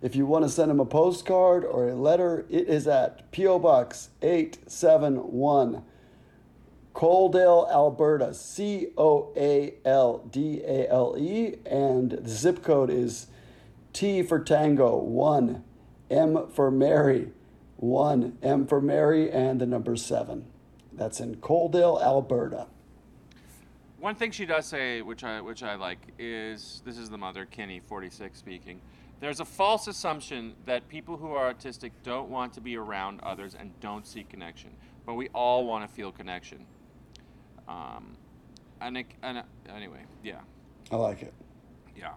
If 0.01 0.15
you 0.15 0.27
want 0.27 0.45
to 0.45 0.51
send 0.51 0.71
him 0.71 0.79
a 0.79 0.87
postcard 0.87 1.65
or 1.65 1.89
a 1.89 1.95
letter, 1.95 2.47
it 2.49 2.69
is 2.69 2.87
at 2.87 3.33
P.O. 3.33 3.59
Box 3.59 4.11
871, 4.23 5.83
Coaldale, 6.95 7.69
Alberta, 7.73 8.33
C 8.33 8.89
O 8.97 9.33
A 9.37 9.75
L 9.85 10.19
D 10.31 10.63
A 10.65 10.89
L 10.89 11.17
E, 11.19 11.57
and 11.67 12.13
the 12.13 12.31
zip 12.31 12.63
code 12.63 12.91
is 12.91 13.27
T 13.93 14.23
for 14.23 14.39
Tango 14.39 14.97
1, 14.99 15.65
M 16.11 16.47
for 16.49 16.71
Mary 16.71 17.33
1, 17.77 18.39
M 18.43 18.67
for 18.67 18.81
Mary, 18.81 19.31
and 19.33 19.61
the 19.61 19.67
number 19.67 19.97
7. 19.97 20.45
That's 20.93 21.19
in 21.19 21.37
Coaldale, 21.37 22.01
Alberta. 22.01 22.69
One 24.01 24.15
thing 24.15 24.31
she 24.31 24.47
does 24.47 24.67
say, 24.67 25.03
which 25.03 25.25
I 25.25 25.41
which 25.41 25.63
I 25.63 25.75
like, 25.75 25.99
is 26.19 26.83
this 26.85 26.99
is 26.99 27.11
the 27.11 27.19
mother, 27.19 27.45
Kinney, 27.45 27.81
46, 27.81 28.39
speaking. 28.39 28.81
There's 29.21 29.41
a 29.41 29.45
false 29.45 29.89
assumption 29.89 30.55
that 30.65 30.89
people 30.89 31.17
who 31.17 31.33
are 31.33 31.53
autistic 31.53 31.91
don't 32.05 32.31
want 32.31 32.53
to 32.53 32.61
be 32.61 32.77
around 32.77 33.21
others 33.23 33.57
and 33.59 33.73
don't 33.81 34.07
seek 34.07 34.29
connection, 34.29 34.71
but 35.05 35.15
we 35.15 35.29
all 35.31 35.67
want 35.67 35.89
to 35.89 35.93
feel 35.93 36.13
connection. 36.13 36.65
Um, 37.67 38.17
and, 38.81 38.99
it, 38.99 39.07
and 39.23 39.39
uh, 39.39 39.43
anyway, 39.75 40.05
yeah, 40.23 40.39
I 40.93 40.97
like 40.97 41.23
it. 41.23 41.35
yeah. 41.97 42.13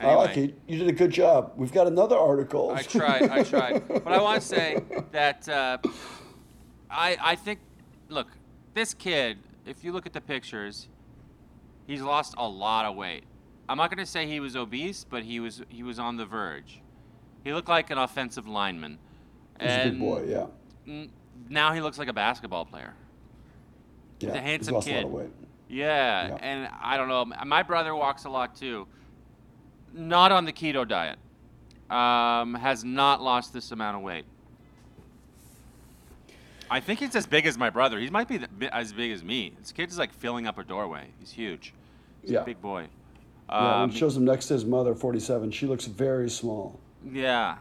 I 0.00 0.14
like 0.14 0.36
it. 0.36 0.56
You 0.68 0.78
did 0.78 0.88
a 0.88 0.92
good 0.92 1.10
job. 1.10 1.54
We've 1.56 1.72
got 1.72 1.88
another 1.88 2.16
article. 2.16 2.70
I 2.70 2.82
tried. 2.82 3.28
I 3.30 3.42
tried. 3.42 3.88
But 3.88 4.12
I 4.12 4.22
want 4.22 4.40
to 4.40 4.46
say 4.46 4.80
that 5.10 5.48
uh, 5.48 5.78
I 6.88 7.16
I 7.20 7.34
think 7.34 7.58
look, 8.08 8.28
this 8.78 8.94
kid. 8.94 9.38
If 9.66 9.82
you 9.84 9.92
look 9.92 10.06
at 10.06 10.12
the 10.12 10.20
pictures, 10.20 10.88
he's 11.86 12.00
lost 12.00 12.34
a 12.38 12.48
lot 12.48 12.86
of 12.86 12.94
weight. 12.96 13.24
I'm 13.68 13.76
not 13.76 13.90
going 13.90 13.98
to 14.04 14.10
say 14.10 14.26
he 14.26 14.38
was 14.40 14.54
obese, 14.56 15.04
but 15.08 15.24
he 15.24 15.40
was 15.40 15.62
he 15.68 15.82
was 15.82 15.98
on 15.98 16.16
the 16.16 16.24
verge. 16.24 16.80
He 17.44 17.52
looked 17.52 17.68
like 17.68 17.90
an 17.90 17.98
offensive 17.98 18.46
lineman. 18.46 18.98
He's 19.60 19.70
a 19.70 19.84
good 19.90 19.98
boy, 19.98 20.24
yeah. 20.28 20.46
n- 20.86 21.10
Now 21.48 21.72
he 21.72 21.80
looks 21.80 21.98
like 21.98 22.08
a 22.08 22.12
basketball 22.12 22.64
player. 22.64 22.94
yeah. 24.20 24.30
a 24.34 24.40
handsome 24.40 24.74
He's 24.76 24.86
lost 24.86 24.86
kid. 24.88 25.04
a 25.04 25.06
lot 25.08 25.24
of. 25.24 25.30
Yeah, 25.68 26.28
Yeah. 26.28 26.34
and 26.40 26.68
I 26.80 26.96
don't 26.96 27.08
know. 27.08 27.24
My 27.44 27.62
brother 27.62 27.94
walks 27.94 28.24
a 28.24 28.30
lot 28.30 28.54
too. 28.56 28.86
Not 29.92 30.30
on 30.32 30.44
the 30.44 30.52
keto 30.52 30.86
diet. 30.86 31.18
Um, 31.90 32.54
has 32.54 32.84
not 32.84 33.22
lost 33.22 33.52
this 33.52 33.72
amount 33.72 33.96
of 33.96 34.02
weight. 34.02 34.24
I 36.70 36.80
think 36.80 37.00
he's 37.00 37.16
as 37.16 37.26
big 37.26 37.46
as 37.46 37.56
my 37.56 37.70
brother. 37.70 37.98
He 37.98 38.10
might 38.10 38.28
be 38.28 38.38
the, 38.38 38.74
as 38.74 38.92
big 38.92 39.12
as 39.12 39.22
me. 39.24 39.52
This 39.58 39.72
kid 39.72 39.88
is 39.90 39.98
like 39.98 40.12
filling 40.12 40.46
up 40.46 40.58
a 40.58 40.64
doorway. 40.64 41.08
He's 41.18 41.30
huge. 41.32 41.72
He's 42.22 42.32
Yeah. 42.32 42.40
a 42.40 42.44
big 42.44 42.60
boy. 42.60 42.88
Yeah, 43.48 43.80
when 43.80 43.82
Um, 43.84 43.90
shows 43.90 44.16
him 44.16 44.24
next 44.26 44.48
to 44.48 44.54
his 44.54 44.64
mother, 44.66 44.94
47, 44.94 45.50
she 45.50 45.66
looks 45.66 45.86
very 45.86 46.28
small. 46.28 46.78
Yeah, 47.10 47.56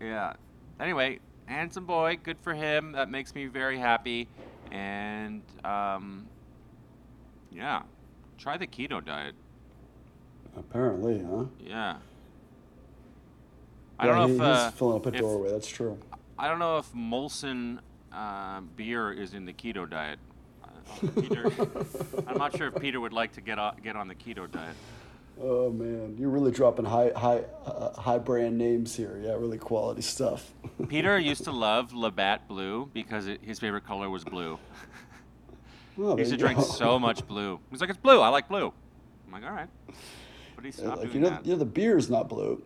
yeah. 0.00 0.32
Anyway, 0.80 1.20
handsome 1.46 1.86
boy, 1.86 2.18
good 2.22 2.38
for 2.40 2.54
him. 2.54 2.92
That 2.92 3.08
makes 3.10 3.34
me 3.34 3.46
very 3.46 3.78
happy. 3.78 4.26
And 4.72 5.42
um, 5.64 6.26
yeah, 7.52 7.82
try 8.38 8.56
the 8.56 8.66
keto 8.66 9.04
diet. 9.04 9.34
Apparently, 10.56 11.22
huh? 11.22 11.44
Yeah. 11.60 11.96
I 14.00 14.06
Yeah, 14.06 14.12
don't 14.14 14.30
he- 14.30 14.36
know 14.36 14.44
if 14.44 14.50
uh, 14.50 14.64
he's 14.70 14.74
filling 14.78 14.96
up 14.96 15.06
a 15.06 15.08
if- 15.10 15.20
doorway. 15.20 15.50
That's 15.52 15.68
true. 15.68 15.96
I 16.38 16.48
don't 16.48 16.58
know 16.58 16.78
if 16.78 16.92
Molson 16.92 17.78
uh, 18.12 18.60
beer 18.76 19.12
is 19.12 19.34
in 19.34 19.44
the 19.44 19.52
keto 19.52 19.88
diet. 19.88 20.18
Uh, 20.64 21.08
Peter, 21.20 21.50
I'm 22.26 22.38
not 22.38 22.56
sure 22.56 22.68
if 22.68 22.76
Peter 22.80 23.00
would 23.00 23.12
like 23.12 23.32
to 23.32 23.40
get 23.40 23.58
on, 23.58 23.76
get 23.82 23.96
on 23.96 24.08
the 24.08 24.14
keto 24.14 24.50
diet. 24.50 24.74
Oh 25.40 25.70
man, 25.70 26.16
you're 26.18 26.30
really 26.30 26.50
dropping 26.50 26.84
high 26.84 27.12
high 27.14 27.44
uh, 27.64 27.92
high 28.00 28.18
brand 28.18 28.58
names 28.58 28.96
here. 28.96 29.20
Yeah, 29.22 29.34
really 29.34 29.58
quality 29.58 30.02
stuff. 30.02 30.52
Peter 30.88 31.16
used 31.18 31.44
to 31.44 31.52
love 31.52 31.92
Labatt 31.94 32.48
Blue 32.48 32.90
because 32.92 33.28
it, 33.28 33.40
his 33.44 33.58
favorite 33.60 33.86
color 33.86 34.10
was 34.10 34.24
blue. 34.24 34.58
He 35.96 36.04
used 36.04 36.30
to 36.30 36.36
drink 36.36 36.58
go. 36.58 36.64
so 36.64 36.96
much 36.96 37.26
blue. 37.26 37.58
He's 37.72 37.80
like, 37.80 37.90
it's 37.90 37.98
blue. 37.98 38.20
I 38.20 38.28
like 38.28 38.46
blue. 38.48 38.72
I'm 39.26 39.32
like, 39.32 39.42
all 39.42 39.50
right. 39.50 39.66
But 40.54 40.64
he 40.64 40.68
Yeah, 40.70 40.72
stopped 40.76 40.98
like 41.02 41.10
doing 41.10 41.14
you 41.14 41.20
know, 41.22 41.30
that. 41.30 41.44
you 41.46 41.52
know, 41.54 41.58
the 41.58 41.64
beer's 41.64 42.08
not 42.08 42.28
blue. 42.28 42.62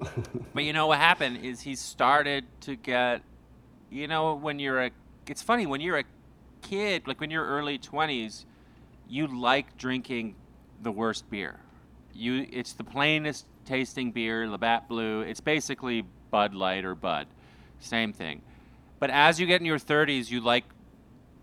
But 0.52 0.64
you 0.64 0.74
know 0.74 0.86
what 0.88 0.98
happened 0.98 1.38
is 1.42 1.62
he 1.62 1.74
started 1.74 2.44
to 2.62 2.76
get, 2.76 3.22
you 3.90 4.06
know, 4.06 4.34
when 4.34 4.58
you're 4.58 4.82
a 4.82 4.90
it's 5.26 5.42
funny 5.42 5.66
when 5.66 5.80
you're 5.80 5.98
a 5.98 6.04
kid, 6.62 7.06
like 7.06 7.20
when 7.20 7.30
you're 7.30 7.46
early 7.46 7.78
20s, 7.78 8.44
you 9.08 9.26
like 9.26 9.76
drinking 9.76 10.34
the 10.82 10.92
worst 10.92 11.28
beer. 11.30 11.60
You, 12.14 12.46
it's 12.50 12.72
the 12.72 12.84
plainest 12.84 13.46
tasting 13.64 14.12
beer, 14.12 14.48
Labatt 14.48 14.88
Blue. 14.88 15.20
It's 15.22 15.40
basically 15.40 16.04
Bud 16.30 16.54
Light 16.54 16.84
or 16.84 16.94
Bud, 16.94 17.26
same 17.80 18.12
thing. 18.12 18.42
But 18.98 19.10
as 19.10 19.40
you 19.40 19.46
get 19.46 19.60
in 19.60 19.66
your 19.66 19.78
30s, 19.78 20.30
you 20.30 20.40
like 20.40 20.64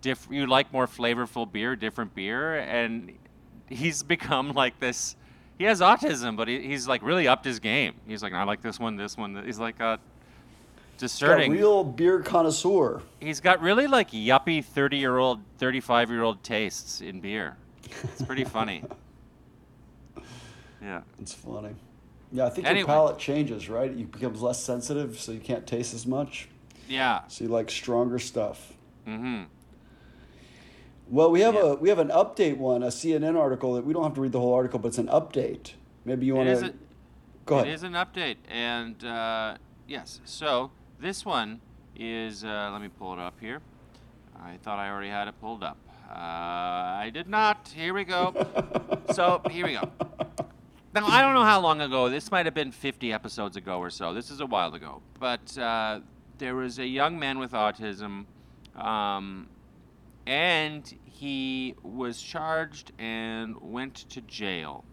diff- 0.01 0.27
you 0.31 0.47
like 0.47 0.71
more 0.71 0.87
flavorful 0.87 1.51
beer, 1.51 1.75
different 1.75 2.15
beer, 2.15 2.57
and 2.59 3.13
he's 3.67 4.03
become 4.15 4.53
like 4.53 4.79
this. 4.79 5.15
He 5.57 5.65
has 5.65 5.81
autism, 5.81 6.37
but 6.37 6.47
he, 6.47 6.61
he's 6.61 6.87
like 6.87 7.03
really 7.03 7.27
upped 7.27 7.45
his 7.45 7.59
game. 7.59 7.95
He's 8.07 8.23
like, 8.23 8.33
I 8.33 8.43
like 8.43 8.61
this 8.61 8.79
one, 8.79 8.95
this 8.95 9.17
one. 9.17 9.43
He's 9.45 9.59
like 9.59 9.79
a 9.79 9.99
discerning. 10.99 11.51
A 11.51 11.55
real 11.55 11.83
beer 11.83 12.19
connoisseur. 12.21 13.01
He's 13.19 13.39
got 13.39 13.61
really 13.61 13.87
like 13.87 14.11
yuppie 14.11 14.63
30 14.63 14.97
year 14.97 15.17
old, 15.17 15.39
35 15.57 16.09
year 16.11 16.21
old 16.21 16.43
tastes 16.43 17.01
in 17.01 17.19
beer. 17.21 17.57
It's 18.03 18.21
pretty 18.21 18.43
funny. 18.43 18.83
Yeah. 20.81 21.01
It's 21.19 21.33
funny. 21.33 21.75
Yeah, 22.31 22.45
I 22.45 22.49
think 22.49 22.65
Anyway. 22.65 22.79
your 22.79 22.87
palate 22.87 23.17
changes, 23.19 23.67
right? 23.67 23.91
You 23.91 24.05
becomes 24.05 24.41
less 24.41 24.63
sensitive, 24.63 25.19
so 25.19 25.33
you 25.33 25.41
can't 25.41 25.67
taste 25.67 25.93
as 25.93 26.07
much. 26.07 26.47
Yeah. 26.87 27.21
So 27.27 27.43
you 27.43 27.49
like 27.49 27.69
stronger 27.69 28.17
stuff. 28.17 28.71
Mm-hmm. 29.05 29.43
Well, 31.09 31.31
we 31.31 31.41
have 31.41 31.55
Yeah. 31.55 31.61
a 31.71 31.75
we 31.75 31.89
have 31.89 31.99
an 31.99 32.09
update 32.09 32.57
one, 32.57 32.83
a 32.83 32.87
CNN 32.87 33.37
article 33.37 33.73
that 33.73 33.85
we 33.85 33.93
don't 33.93 34.03
have 34.03 34.13
to 34.13 34.21
read 34.21 34.31
the 34.31 34.39
whole 34.39 34.53
article, 34.53 34.79
but 34.79 34.89
it's 34.89 34.97
an 34.99 35.07
update. 35.07 35.73
Maybe 36.05 36.25
you 36.27 36.35
want 36.35 36.47
to 36.47 36.73
go 37.45 37.55
ahead. 37.57 37.67
It 37.67 37.73
is 37.73 37.83
an 37.83 37.93
update, 37.93 38.37
and 38.47 39.03
uh, 39.03 39.57
yes. 39.87 40.21
So 40.23 40.71
this 40.99 41.25
one 41.25 41.61
is. 41.95 42.43
Uh, 42.43 42.69
let 42.71 42.81
me 42.81 42.89
pull 42.89 43.13
it 43.13 43.19
up 43.19 43.39
here. 43.39 43.61
I 44.41 44.57
thought 44.63 44.79
I 44.79 44.89
already 44.89 45.09
had 45.09 45.27
it 45.27 45.39
pulled 45.41 45.63
up. 45.63 45.77
Uh, 46.09 46.13
I 46.15 47.11
did 47.13 47.27
not. 47.27 47.71
Here 47.75 47.93
we 47.93 48.03
go. 48.03 48.33
so 49.13 49.41
here 49.51 49.65
we 49.65 49.73
go. 49.73 49.91
Now 50.93 51.05
I 51.05 51.21
don't 51.21 51.35
know 51.35 51.43
how 51.43 51.59
long 51.59 51.81
ago. 51.81 52.09
This 52.09 52.31
might 52.31 52.45
have 52.45 52.55
been 52.55 52.71
50 52.71 53.13
episodes 53.13 53.57
ago 53.57 53.79
or 53.79 53.89
so. 53.89 54.13
This 54.13 54.31
is 54.31 54.39
a 54.39 54.45
while 54.45 54.73
ago. 54.73 55.01
But 55.19 55.57
uh, 55.57 55.99
there 56.39 56.55
was 56.55 56.79
a 56.79 56.85
young 56.85 57.19
man 57.19 57.37
with 57.37 57.51
autism, 57.51 58.25
um, 58.75 59.47
and 60.25 60.91
he 61.05 61.75
was 61.83 62.21
charged 62.21 62.91
and 62.97 63.55
went 63.61 63.95
to 64.09 64.21
jail 64.21 64.83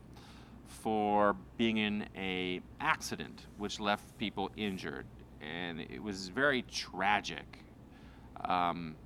for 0.66 1.36
being 1.56 1.78
in 1.78 2.06
a 2.16 2.60
accident 2.80 3.46
which 3.56 3.80
left 3.80 4.16
people 4.18 4.50
injured, 4.56 5.06
and 5.46 5.80
it 5.80 6.02
was 6.02 6.28
very 6.28 6.62
tragic. 6.62 7.64
Um, 8.44 8.96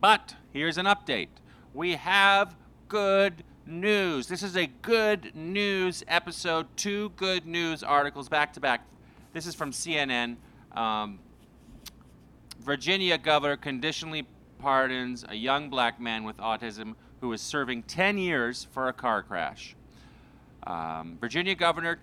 but 0.00 0.34
here's 0.52 0.78
an 0.78 0.86
update: 0.86 1.28
we 1.74 1.96
have 1.96 2.56
good 2.88 3.44
news. 3.66 4.26
This 4.26 4.42
is 4.42 4.56
a 4.56 4.66
good 4.82 5.34
news 5.34 6.02
episode. 6.08 6.66
Two 6.76 7.10
good 7.10 7.46
news 7.46 7.82
articles 7.82 8.28
back 8.28 8.52
to 8.54 8.60
back. 8.60 8.86
This 9.32 9.46
is 9.46 9.54
from 9.54 9.72
CNN. 9.72 10.36
Um, 10.72 11.18
Virginia 12.60 13.18
governor 13.18 13.56
conditionally 13.56 14.26
pardons 14.58 15.24
a 15.28 15.34
young 15.34 15.70
black 15.70 16.00
man 16.00 16.24
with 16.24 16.36
autism 16.38 16.94
who 17.20 17.32
is 17.32 17.40
serving 17.40 17.82
10 17.84 18.18
years 18.18 18.66
for 18.72 18.88
a 18.88 18.92
car 18.92 19.22
crash. 19.22 19.76
Um, 20.66 21.18
Virginia 21.20 21.54
governor 21.54 21.98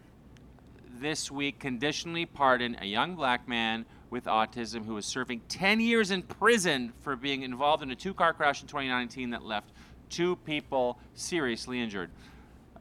this 1.00 1.30
week 1.30 1.60
conditionally 1.60 2.26
pardoned 2.26 2.78
a 2.82 2.86
young 2.86 3.16
black 3.16 3.48
man 3.48 3.86
with 4.10 4.26
autism 4.26 4.86
who 4.86 4.94
was 4.94 5.06
serving 5.06 5.42
10 5.50 5.80
years 5.80 6.12
in 6.12 6.22
prison 6.22 6.94
for 7.02 7.16
being 7.16 7.42
involved 7.42 7.84
in 7.84 7.92
a 7.92 7.96
two 7.96 8.14
car 8.14 8.34
crash 8.34 8.62
in 8.62 8.68
2019 8.68 9.32
that 9.32 9.44
left 9.44 9.72
two 10.10 10.36
people 10.38 11.00
seriously 11.14 11.82
injured. 11.82 12.10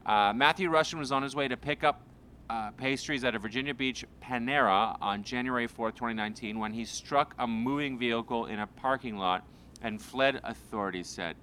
Uh, 0.05 0.31
Matthew 0.35 0.69
Rushin 0.69 0.99
was 0.99 1.11
on 1.11 1.23
his 1.23 1.35
way 1.35 1.47
to 1.47 1.57
pick 1.57 1.83
up 1.83 2.01
uh, 2.49 2.69
pastries 2.71 3.23
at 3.23 3.33
a 3.33 3.39
Virginia 3.39 3.73
Beach 3.73 4.05
Panera 4.23 4.95
on 5.01 5.23
January 5.23 5.67
4th, 5.67 5.95
2019, 5.95 6.59
when 6.59 6.71
he 6.71 6.85
struck 6.85 7.33
a 7.39 7.47
moving 7.47 7.97
vehicle 7.97 8.45
in 8.45 8.59
a 8.59 8.67
parking 8.67 9.17
lot 9.17 9.43
and 9.81 10.01
fled, 10.01 10.39
authorities 10.43 11.07
said. 11.07 11.35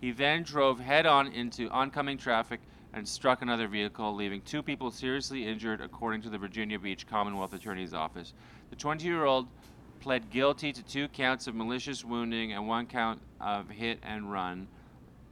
He 0.00 0.12
then 0.12 0.42
drove 0.42 0.80
head 0.80 1.06
on 1.06 1.28
into 1.28 1.68
oncoming 1.70 2.18
traffic 2.18 2.60
and 2.92 3.06
struck 3.06 3.42
another 3.42 3.68
vehicle, 3.68 4.14
leaving 4.14 4.40
two 4.42 4.62
people 4.62 4.90
seriously 4.90 5.46
injured, 5.46 5.80
according 5.80 6.22
to 6.22 6.30
the 6.30 6.38
Virginia 6.38 6.78
Beach 6.78 7.06
Commonwealth 7.06 7.52
Attorney's 7.52 7.94
Office. 7.94 8.32
The 8.70 8.76
20 8.76 9.04
year 9.04 9.24
old 9.24 9.46
pled 10.00 10.30
guilty 10.30 10.72
to 10.72 10.82
two 10.82 11.08
counts 11.08 11.46
of 11.46 11.54
malicious 11.54 12.04
wounding 12.04 12.52
and 12.52 12.66
one 12.66 12.86
count 12.86 13.20
of 13.40 13.68
hit 13.68 13.98
and 14.02 14.32
run, 14.32 14.66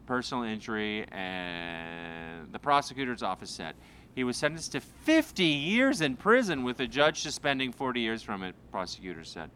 personal 0.06 0.44
injury, 0.44 1.06
and 1.10 2.52
the 2.52 2.58
prosecutor's 2.58 3.22
office 3.22 3.50
said. 3.50 3.74
He 4.14 4.24
was 4.24 4.36
sentenced 4.36 4.72
to 4.72 4.80
50 4.80 5.44
years 5.44 6.00
in 6.00 6.16
prison 6.16 6.64
with 6.64 6.76
the 6.76 6.86
judge 6.86 7.20
suspending 7.20 7.72
40 7.72 8.00
years 8.00 8.22
from 8.22 8.42
it, 8.42 8.54
prosecutors 8.70 9.30
said. 9.30 9.50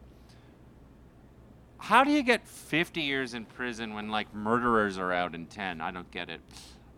How 1.79 2.05
do 2.05 2.13
you 2.13 2.23
get 2.23 2.47
50 2.47 3.01
years 3.01 3.35
in 3.35 3.45
prison 3.45 3.93
when 3.93 4.09
like 4.09 4.33
murderers 4.33 4.99
are 4.99 5.13
out 5.13 5.35
in 5.35 5.47
10? 5.47 5.81
I 5.81 5.91
don't 5.91 6.09
get 6.13 6.31
it. 6.31 6.41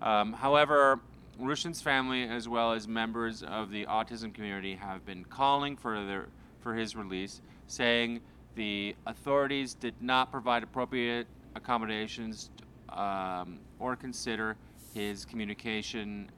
Um, 0.04 0.34
however, 0.34 1.00
Rushin's 1.40 1.80
family, 1.80 2.24
as 2.24 2.46
well 2.46 2.72
as 2.72 2.86
members 2.86 3.42
of 3.42 3.70
the 3.70 3.86
autism 3.86 4.32
community, 4.32 4.76
have 4.76 5.04
been 5.04 5.24
calling 5.24 5.76
for 5.76 6.04
their 6.04 6.28
for 6.60 6.74
his 6.74 6.94
release, 6.94 7.40
saying 7.66 8.20
the 8.54 8.94
authorities 9.06 9.74
did 9.74 9.94
not 10.00 10.30
provide 10.30 10.62
appropriate 10.62 11.26
accommodations 11.54 12.50
um, 12.90 13.58
or 13.78 13.96
consider 13.96 14.56
his 14.94 15.24
communication 15.24 16.30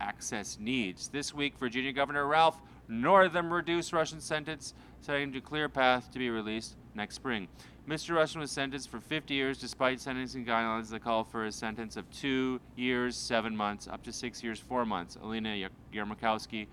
access 0.00 0.58
needs. 0.60 1.08
This 1.08 1.34
week, 1.34 1.58
Virginia 1.58 1.92
Governor 1.92 2.26
Ralph 2.26 2.60
Northam 2.88 3.52
reduced 3.52 3.92
Rushin's 3.92 4.24
sentence, 4.24 4.74
setting 5.00 5.32
to 5.32 5.40
clear 5.40 5.68
path 5.68 6.10
to 6.12 6.18
be 6.18 6.30
released 6.30 6.76
next 6.94 7.16
spring. 7.16 7.48
Mr. 7.88 8.14
Rushin 8.14 8.40
was 8.40 8.50
sentenced 8.50 8.88
for 8.88 8.98
50 8.98 9.34
years 9.34 9.58
despite 9.58 10.00
sentencing 10.00 10.46
guidelines 10.46 10.88
that 10.88 11.04
call 11.04 11.22
for 11.22 11.44
a 11.44 11.52
sentence 11.52 11.96
of 11.98 12.10
two 12.10 12.58
years, 12.76 13.14
seven 13.14 13.54
months, 13.54 13.86
up 13.88 14.02
to 14.02 14.12
six 14.12 14.42
years, 14.42 14.58
four 14.58 14.86
months. 14.86 15.18
Alina 15.22 15.68
Yermakowski, 15.92 16.66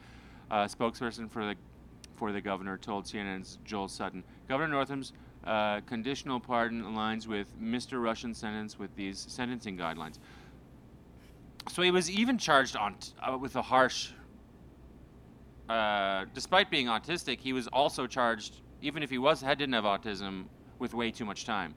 uh, 0.50 0.66
spokesperson 0.66 1.30
for 1.30 1.46
the 1.46 1.56
for 2.16 2.32
the 2.32 2.40
governor, 2.40 2.78
told 2.78 3.06
CNN's 3.06 3.58
Joel 3.66 3.90
Sutton. 3.90 4.24
Governor 4.48 4.70
Northam's 4.70 5.12
uh, 5.44 5.82
conditional 5.82 6.40
pardon 6.40 6.84
aligns 6.84 7.28
with 7.28 7.48
Mr. 7.60 8.00
Rushin's 8.00 8.38
sentence 8.38 8.80
with 8.80 8.96
these 8.96 9.20
sentencing 9.28 9.78
guidelines. 9.78 10.20
So 11.70 11.82
he 11.82 11.92
was 11.92 12.10
even 12.10 12.38
charged 12.38 12.78
on 12.78 12.96
t- 12.96 13.12
uh, 13.22 13.38
with 13.38 13.56
a 13.58 13.62
harsh. 13.62 14.12
Uh, 15.68 16.26
despite 16.34 16.70
being 16.70 16.88
autistic, 16.88 17.40
he 17.40 17.54
was 17.54 17.68
also 17.68 18.08
charged, 18.08 18.62
even 18.82 19.04
if 19.04 19.10
he 19.10 19.18
was 19.18 19.42
had 19.42 19.58
didn't 19.58 19.74
have 19.74 19.84
autism, 19.84 20.46
with 20.82 20.94
way 20.94 21.12
too 21.12 21.24
much 21.24 21.46
time. 21.46 21.74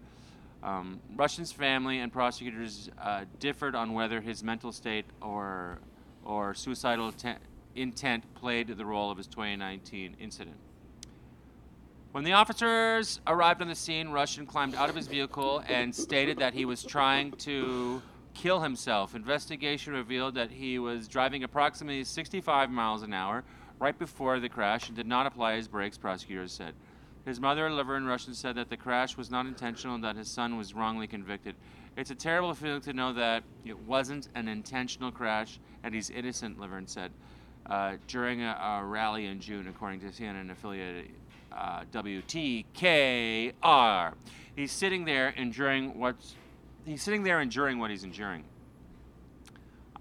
Um, 0.64 0.99
Rushin's 1.14 1.53
family 1.53 2.01
and 2.01 2.11
prosecutors 2.11 2.90
uh, 3.01 3.27
differed 3.38 3.75
on 3.77 3.93
whether 3.93 4.21
his 4.21 4.43
mental 4.43 4.73
state 4.73 5.05
or 5.21 5.79
or 6.25 6.55
suicidal 6.55 7.12
te- 7.12 7.35
intent 7.77 8.25
played 8.35 8.69
the 8.69 8.85
role 8.85 9.11
of 9.11 9.19
his 9.19 9.27
2019 9.27 10.17
incident. 10.19 10.57
When 12.12 12.25
the 12.25 12.33
officers 12.33 13.21
arrived 13.27 13.61
on 13.61 13.69
the 13.69 13.75
scene, 13.75 14.09
Rushin 14.09 14.47
climbed 14.47 14.75
out 14.75 14.88
of 14.88 14.97
his 14.97 15.07
vehicle 15.07 15.62
and 15.69 15.95
stated 15.95 16.38
that 16.38 16.55
he 16.55 16.64
was 16.64 16.83
trying 16.83 17.33
to 17.33 18.01
kill 18.33 18.61
himself. 18.61 19.14
Investigation 19.14 19.93
revealed 19.93 20.35
that 20.37 20.51
he 20.51 20.79
was 20.79 21.09
driving 21.09 21.45
approximately 21.45 22.05
65 22.05 22.71
miles 22.71 23.03
an 23.03 23.12
hour 23.12 23.45
right 23.79 23.99
before 23.99 24.40
the 24.40 24.49
crash 24.49 24.87
and 24.87 24.97
did 24.97 25.07
not 25.07 25.27
apply 25.27 25.57
his 25.57 25.69
brakes, 25.69 25.99
prosecutors 25.99 26.53
said. 26.53 26.73
His 27.24 27.40
mother, 27.40 27.70
Laverne 27.70 28.04
Rushin, 28.04 28.34
said 28.34 28.56
that 28.56 28.68
the 28.68 28.76
crash 28.76 29.16
was 29.16 29.30
not 29.30 29.46
intentional 29.46 29.94
and 29.94 30.04
that 30.04 30.16
his 30.16 30.28
son 30.28 30.58
was 30.58 30.74
wrongly 30.74 31.06
convicted. 31.06 31.54
It's 31.96 32.10
a 32.10 32.14
terrible 32.14 32.52
feeling 32.54 32.82
to 32.82 32.92
know 32.92 33.12
that 33.14 33.44
it 33.64 33.78
wasn't 33.78 34.28
an 34.34 34.48
intentional 34.48 35.10
crash 35.10 35.58
and 35.82 35.94
he's 35.94 36.10
innocent, 36.10 36.60
Laverne 36.60 36.87
said. 36.87 37.12
Uh, 37.66 37.94
during 38.08 38.42
a, 38.42 38.50
a 38.50 38.84
rally 38.84 39.24
in 39.24 39.40
June, 39.40 39.66
according 39.68 40.00
to 40.00 40.06
CNN 40.08 40.50
affiliate 40.50 41.06
uh, 41.50 41.84
WTKR. 41.92 43.52
He's 44.54 44.72
sitting 44.72 45.04
there 45.04 45.30
enduring 45.30 45.98
what's 45.98 46.34
he's 46.84 47.02
sitting 47.02 47.22
there 47.22 47.40
enduring 47.40 47.78
what 47.78 47.90
he's 47.90 48.04
enduring. 48.04 48.44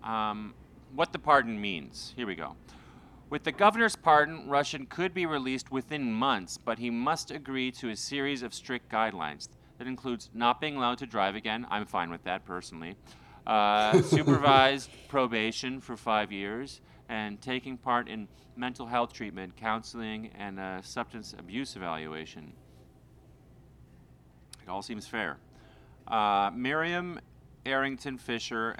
Um, 0.03 0.53
what 0.93 1.13
the 1.13 1.19
pardon 1.19 1.59
means. 1.59 2.13
Here 2.15 2.27
we 2.27 2.35
go. 2.35 2.55
With 3.33 3.45
the 3.45 3.51
governor's 3.51 3.95
pardon, 3.95 4.47
Rushin 4.47 4.87
could 4.87 5.11
be 5.11 5.25
released 5.25 5.71
within 5.71 6.13
months, 6.13 6.59
but 6.59 6.77
he 6.77 6.91
must 6.91 7.31
agree 7.31 7.71
to 7.71 7.89
a 7.89 7.95
series 7.95 8.43
of 8.43 8.53
strict 8.53 8.91
guidelines. 8.91 9.49
That 9.79 9.87
includes 9.87 10.29
not 10.35 10.61
being 10.61 10.75
allowed 10.75 10.99
to 10.99 11.07
drive 11.07 11.33
again. 11.33 11.65
I'm 11.71 11.87
fine 11.87 12.11
with 12.11 12.23
that 12.25 12.45
personally. 12.45 12.95
Uh, 13.47 13.99
supervised 14.03 14.91
probation 15.07 15.81
for 15.81 15.97
five 15.97 16.31
years, 16.31 16.81
and 17.09 17.41
taking 17.41 17.75
part 17.75 18.07
in 18.07 18.27
mental 18.55 18.85
health 18.85 19.13
treatment, 19.13 19.57
counseling, 19.57 20.29
and 20.37 20.59
a 20.59 20.81
substance 20.83 21.33
abuse 21.35 21.75
evaluation. 21.75 22.53
It 24.61 24.69
all 24.69 24.83
seems 24.83 25.07
fair. 25.07 25.39
Uh, 26.07 26.51
Miriam 26.53 27.19
Airington 27.65 28.19
Fisher, 28.19 28.75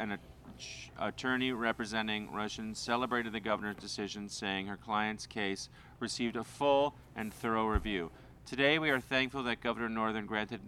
attorney 1.00 1.52
representing 1.52 2.32
Rushins, 2.32 2.78
celebrated 2.78 3.34
the 3.34 3.40
governor's 3.40 3.78
decision, 3.78 4.30
saying 4.30 4.68
her 4.68 4.78
client's 4.78 5.26
case 5.26 5.70
received 6.00 6.36
a 6.36 6.44
full 6.44 6.96
and 7.16 7.34
thorough 7.34 7.66
review. 7.66 8.12
Today, 8.46 8.80
we 8.80 8.90
are 8.90 9.00
thankful 9.00 9.44
that 9.44 9.62
Governor 9.62 9.90
Northam 9.90 10.26
granted 10.26 10.62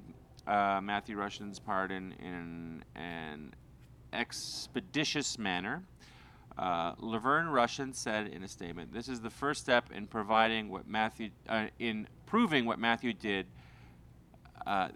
uh, 0.48 0.80
Matthew 0.82 1.17
Rushin's 1.17 1.60
pardon 1.60 2.13
in 2.19 2.84
an 2.95 3.54
expeditious 4.13 5.38
manner. 5.38 5.84
Uh, 6.58 6.93
Laverne 7.00 7.48
Rushin 7.48 7.93
said 7.93 8.28
in 8.28 8.43
a 8.43 8.48
statement, 8.48 8.93
"This 8.93 9.10
is 9.10 9.19
the 9.19 9.30
first 9.30 9.62
step 9.62 9.91
in 9.91 10.08
providing 10.08 10.69
what 10.69 10.88
Matthew, 10.88 11.32
uh, 11.50 11.67
in 11.80 12.08
proving 12.26 12.65
what 12.65 12.80
Matthew 12.80 13.12
did, 13.12 13.45
uh, 14.65 14.89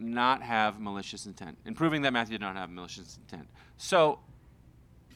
not 0.00 0.42
have 0.42 0.80
malicious 0.80 1.26
intent, 1.26 1.58
and 1.64 1.76
proving 1.76 2.02
that 2.02 2.12
Matthew 2.12 2.38
did 2.38 2.44
not 2.44 2.56
have 2.56 2.70
malicious 2.70 3.18
intent." 3.18 3.48
So, 3.76 4.18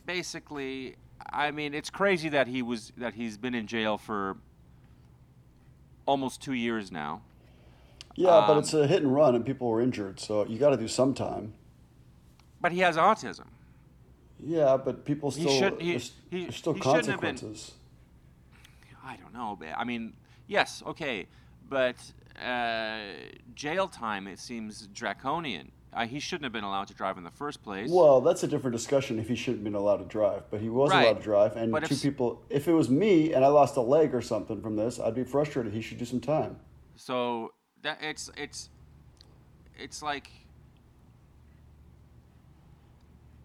basically, 0.06 0.96
I 1.32 1.50
mean, 1.50 1.74
it's 1.74 1.90
crazy 1.90 2.28
that 2.28 2.46
he 2.46 2.62
was 2.62 2.92
that 2.96 3.14
he's 3.14 3.36
been 3.36 3.54
in 3.54 3.66
jail 3.66 3.98
for 3.98 4.36
almost 6.06 6.42
two 6.42 6.52
years 6.52 6.92
now. 6.92 7.22
Yeah, 8.16 8.36
um, 8.36 8.46
but 8.46 8.58
it's 8.58 8.74
a 8.74 8.86
hit 8.86 9.02
and 9.02 9.12
run, 9.12 9.34
and 9.34 9.44
people 9.44 9.68
were 9.68 9.80
injured, 9.80 10.20
so 10.20 10.46
you 10.46 10.58
got 10.58 10.70
to 10.70 10.76
do 10.76 10.86
some 10.86 11.14
time. 11.14 11.54
But 12.60 12.72
he 12.72 12.80
has 12.80 12.96
autism. 12.96 13.46
Yeah, 14.40 14.76
but 14.76 15.04
people 15.04 15.30
still 15.30 15.48
he 15.48 15.58
should, 15.58 15.80
he, 15.80 15.90
there's, 15.92 16.12
he, 16.30 16.42
there's 16.42 16.56
still 16.56 16.74
consequences. 16.74 17.72
Been, 18.82 19.10
I 19.10 19.16
don't 19.16 19.32
know. 19.32 19.56
but 19.58 19.68
I 19.76 19.84
mean, 19.84 20.14
yes, 20.46 20.82
okay, 20.86 21.26
but 21.68 21.96
uh, 22.44 23.00
jail 23.54 23.88
time 23.88 24.26
it 24.26 24.38
seems 24.38 24.86
draconian. 24.88 25.72
Uh, 25.92 26.06
he 26.06 26.18
shouldn't 26.18 26.42
have 26.42 26.52
been 26.52 26.64
allowed 26.64 26.88
to 26.88 26.94
drive 26.94 27.16
in 27.16 27.24
the 27.24 27.30
first 27.30 27.62
place. 27.62 27.88
Well, 27.88 28.20
that's 28.20 28.42
a 28.42 28.48
different 28.48 28.76
discussion 28.76 29.20
if 29.20 29.28
he 29.28 29.36
shouldn't 29.36 29.58
have 29.58 29.64
been 29.64 29.80
allowed 29.80 29.98
to 29.98 30.04
drive, 30.04 30.42
but 30.50 30.60
he 30.60 30.68
was 30.68 30.90
right. 30.90 31.04
allowed 31.04 31.18
to 31.18 31.22
drive. 31.22 31.56
And 31.56 31.70
but 31.70 31.84
two 31.84 31.94
if, 31.94 32.02
people, 32.02 32.42
if 32.50 32.66
it 32.66 32.72
was 32.72 32.90
me 32.90 33.32
and 33.32 33.44
I 33.44 33.48
lost 33.48 33.76
a 33.76 33.80
leg 33.80 34.12
or 34.12 34.20
something 34.20 34.60
from 34.60 34.74
this, 34.74 34.98
I'd 34.98 35.14
be 35.14 35.22
frustrated. 35.22 35.72
He 35.72 35.80
should 35.80 35.98
do 35.98 36.04
some 36.04 36.20
time. 36.20 36.56
So 36.96 37.52
that 37.82 37.98
it's 38.02 38.30
it's 38.36 38.70
it's 39.78 40.02
like 40.02 40.30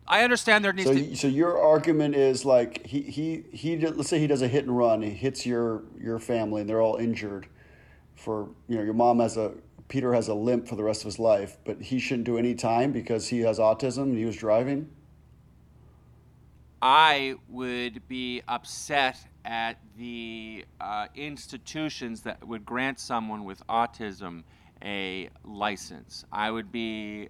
I 0.08 0.24
understand 0.24 0.66
there 0.66 0.74
needs 0.74 0.90
so, 0.90 0.96
to. 0.96 1.16
So 1.16 1.28
your 1.28 1.62
argument 1.62 2.16
is 2.16 2.46
like 2.46 2.86
he 2.86 3.02
he 3.02 3.44
he. 3.52 3.78
Let's 3.78 4.10
say 4.10 4.20
he 4.20 4.26
does 4.26 4.42
a 4.42 4.48
hit 4.48 4.66
and 4.66 4.76
run. 4.76 5.04
He 5.04 5.12
hits 5.12 5.46
your 5.46 5.84
your 6.02 6.18
family, 6.18 6.62
and 6.62 6.70
they're 6.70 6.82
all 6.82 6.96
injured. 6.96 7.48
For 8.20 8.50
you 8.68 8.78
know, 8.78 8.84
your 8.84 8.94
mom 8.94 9.20
has 9.20 9.38
a 9.38 9.54
Peter 9.88 10.14
has 10.14 10.28
a 10.28 10.34
limp 10.34 10.68
for 10.68 10.76
the 10.76 10.84
rest 10.84 11.02
of 11.02 11.06
his 11.06 11.20
life, 11.20 11.58
but 11.66 11.82
he 11.82 12.00
shouldn't 12.00 12.26
do 12.26 12.38
any 12.38 12.54
time 12.54 12.92
because 12.92 13.28
he 13.28 13.40
has 13.40 13.58
autism 13.58 14.04
and 14.04 14.18
he 14.18 14.26
was 14.26 14.36
driving. 14.36 14.90
I 16.82 17.36
would 17.50 18.08
be 18.08 18.42
upset 18.48 19.18
at 19.44 19.78
the 19.98 20.66
uh, 20.80 21.08
institutions 21.16 22.22
that 22.22 22.48
would 22.48 22.66
grant 22.66 23.00
someone 23.00 23.44
with 23.44 23.66
autism 23.68 24.44
a 24.84 25.30
license. 25.44 26.24
I 26.32 26.52
would 26.52 26.72
be 26.72 27.30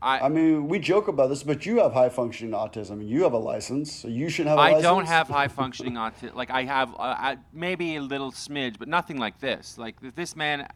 I, 0.00 0.20
I, 0.20 0.28
mean, 0.28 0.68
we 0.68 0.78
joke 0.78 1.08
about 1.08 1.28
this, 1.28 1.42
but 1.42 1.66
you 1.66 1.78
have 1.78 1.92
high 1.92 2.08
functioning 2.08 2.54
autism. 2.54 3.06
You 3.06 3.24
have 3.24 3.32
a 3.32 3.38
license, 3.38 3.92
so 3.92 4.08
you 4.08 4.28
should 4.28 4.46
have. 4.46 4.56
A 4.56 4.60
I 4.60 4.64
license. 4.68 4.84
I 4.84 4.88
don't 4.88 5.06
have 5.06 5.28
high 5.40 5.48
functioning 5.48 5.94
autism. 5.94 6.34
Like 6.34 6.50
I 6.50 6.64
have, 6.64 6.94
uh, 6.96 7.36
maybe 7.52 7.96
a 7.96 8.02
little 8.02 8.30
smidge, 8.30 8.78
but 8.78 8.86
nothing 8.86 9.18
like 9.18 9.40
this. 9.40 9.76
Like 9.76 9.96
this 10.14 10.36
man. 10.36 10.68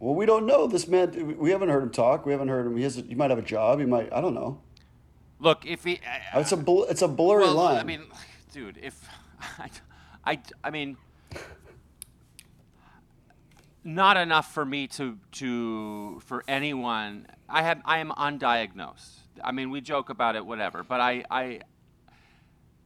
Well, 0.00 0.14
we 0.14 0.26
don't 0.26 0.46
know 0.46 0.66
this 0.66 0.88
man. 0.88 1.36
We 1.38 1.50
haven't 1.50 1.68
heard 1.68 1.82
him 1.82 1.90
talk. 1.90 2.26
We 2.26 2.32
haven't 2.32 2.48
heard 2.48 2.66
him. 2.66 2.76
He 2.76 2.82
has. 2.82 2.98
A, 2.98 3.02
he 3.02 3.14
might 3.14 3.30
have 3.30 3.38
a 3.38 3.42
job. 3.42 3.78
He 3.78 3.86
might. 3.86 4.12
I 4.12 4.20
don't 4.20 4.34
know. 4.34 4.60
Look, 5.38 5.64
if 5.64 5.84
he. 5.84 6.00
Uh, 6.34 6.40
it's 6.40 6.52
a. 6.52 6.56
Bl- 6.56 6.84
it's 6.84 7.02
a 7.02 7.08
blurry 7.08 7.44
well, 7.44 7.54
line. 7.54 7.78
I 7.78 7.84
mean, 7.84 8.02
dude, 8.52 8.78
if 8.82 9.08
I, 9.58 9.70
I, 10.24 10.40
I 10.64 10.70
mean 10.70 10.96
not 13.86 14.16
enough 14.16 14.52
for 14.52 14.64
me 14.64 14.88
to 14.88 15.16
to 15.32 16.20
for 16.26 16.42
anyone. 16.48 17.26
I 17.48 17.62
have 17.62 17.80
I 17.84 17.98
am 17.98 18.10
undiagnosed. 18.10 19.20
I 19.42 19.52
mean, 19.52 19.70
we 19.70 19.80
joke 19.80 20.10
about 20.10 20.34
it, 20.34 20.44
whatever. 20.44 20.82
But 20.82 21.00
I 21.00 21.24
I 21.30 21.60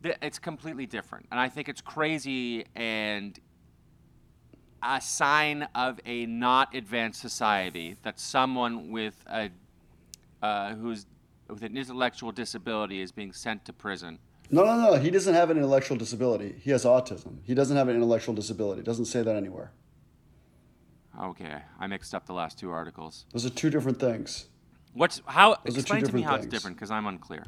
th- 0.02 0.16
it's 0.20 0.38
completely 0.38 0.86
different, 0.86 1.26
and 1.30 1.40
I 1.40 1.48
think 1.48 1.68
it's 1.68 1.80
crazy 1.80 2.66
and 2.76 3.38
a 4.82 5.00
sign 5.00 5.68
of 5.74 6.00
a 6.06 6.26
not 6.26 6.74
advanced 6.74 7.20
society 7.20 7.96
that 8.02 8.20
someone 8.20 8.90
with 8.90 9.24
a 9.26 9.50
uh, 10.42 10.74
who's 10.74 11.06
with 11.48 11.62
an 11.62 11.76
intellectual 11.76 12.30
disability 12.30 13.00
is 13.00 13.10
being 13.10 13.32
sent 13.32 13.64
to 13.64 13.72
prison. 13.72 14.18
No, 14.50 14.64
no, 14.64 14.76
no. 14.76 14.94
He 14.98 15.10
doesn't 15.10 15.34
have 15.34 15.50
an 15.50 15.56
intellectual 15.56 15.96
disability. 15.96 16.56
He 16.60 16.70
has 16.72 16.84
autism. 16.84 17.38
He 17.44 17.54
doesn't 17.54 17.76
have 17.76 17.88
an 17.88 17.94
intellectual 17.94 18.34
disability. 18.34 18.80
It 18.80 18.84
doesn't 18.84 19.04
say 19.04 19.22
that 19.22 19.36
anywhere. 19.36 19.70
Okay, 21.18 21.62
I 21.78 21.86
mixed 21.86 22.14
up 22.14 22.26
the 22.26 22.32
last 22.32 22.58
two 22.58 22.70
articles. 22.70 23.26
Those 23.32 23.46
are 23.46 23.50
two 23.50 23.70
different 23.70 23.98
things. 23.98 24.46
What's 24.92 25.22
how? 25.26 25.56
Those 25.64 25.78
explain 25.78 26.04
to 26.04 26.14
me 26.14 26.22
how 26.22 26.32
things. 26.32 26.46
it's 26.46 26.54
different 26.54 26.76
because 26.76 26.90
I'm 26.90 27.06
unclear. 27.06 27.44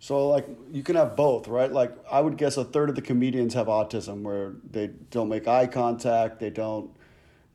So 0.00 0.28
like 0.28 0.46
you 0.72 0.82
can 0.82 0.96
have 0.96 1.16
both, 1.16 1.48
right? 1.48 1.70
Like 1.70 1.92
I 2.10 2.20
would 2.20 2.36
guess 2.36 2.56
a 2.56 2.64
third 2.64 2.88
of 2.88 2.94
the 2.94 3.02
comedians 3.02 3.54
have 3.54 3.66
autism 3.66 4.22
where 4.22 4.54
they 4.70 4.88
don't 5.10 5.28
make 5.28 5.48
eye 5.48 5.66
contact, 5.66 6.38
they 6.40 6.50
don't 6.50 6.90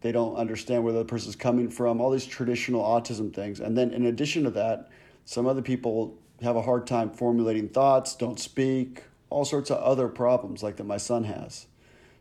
they 0.02 0.12
don't 0.12 0.36
understand 0.36 0.84
where 0.84 0.94
the 0.94 1.06
person's 1.06 1.36
coming 1.36 1.70
from, 1.70 2.02
all 2.02 2.12
these 2.12 2.26
traditional 2.26 2.84
autism 2.84 3.34
things. 3.34 3.62
And 3.62 3.78
then 3.78 3.92
in 3.92 4.06
addition 4.06 4.44
to 4.44 4.52
that, 4.52 4.90
some 5.24 5.48
other 5.48 5.62
people 5.62 6.18
have 6.42 6.58
a 6.58 6.62
hard 6.62 6.86
time 6.86 7.10
formulating 7.10 7.70
thoughts, 7.70 8.14
don't 8.14 8.40
speak, 8.40 9.04
all 9.30 9.46
sorts 9.46 9.72
of 9.72 9.78
other 9.78 10.10
problems 10.10 10.62
like 10.62 10.76
that 10.76 10.84
my 10.84 10.98
son 10.98 11.24
has. 11.24 11.68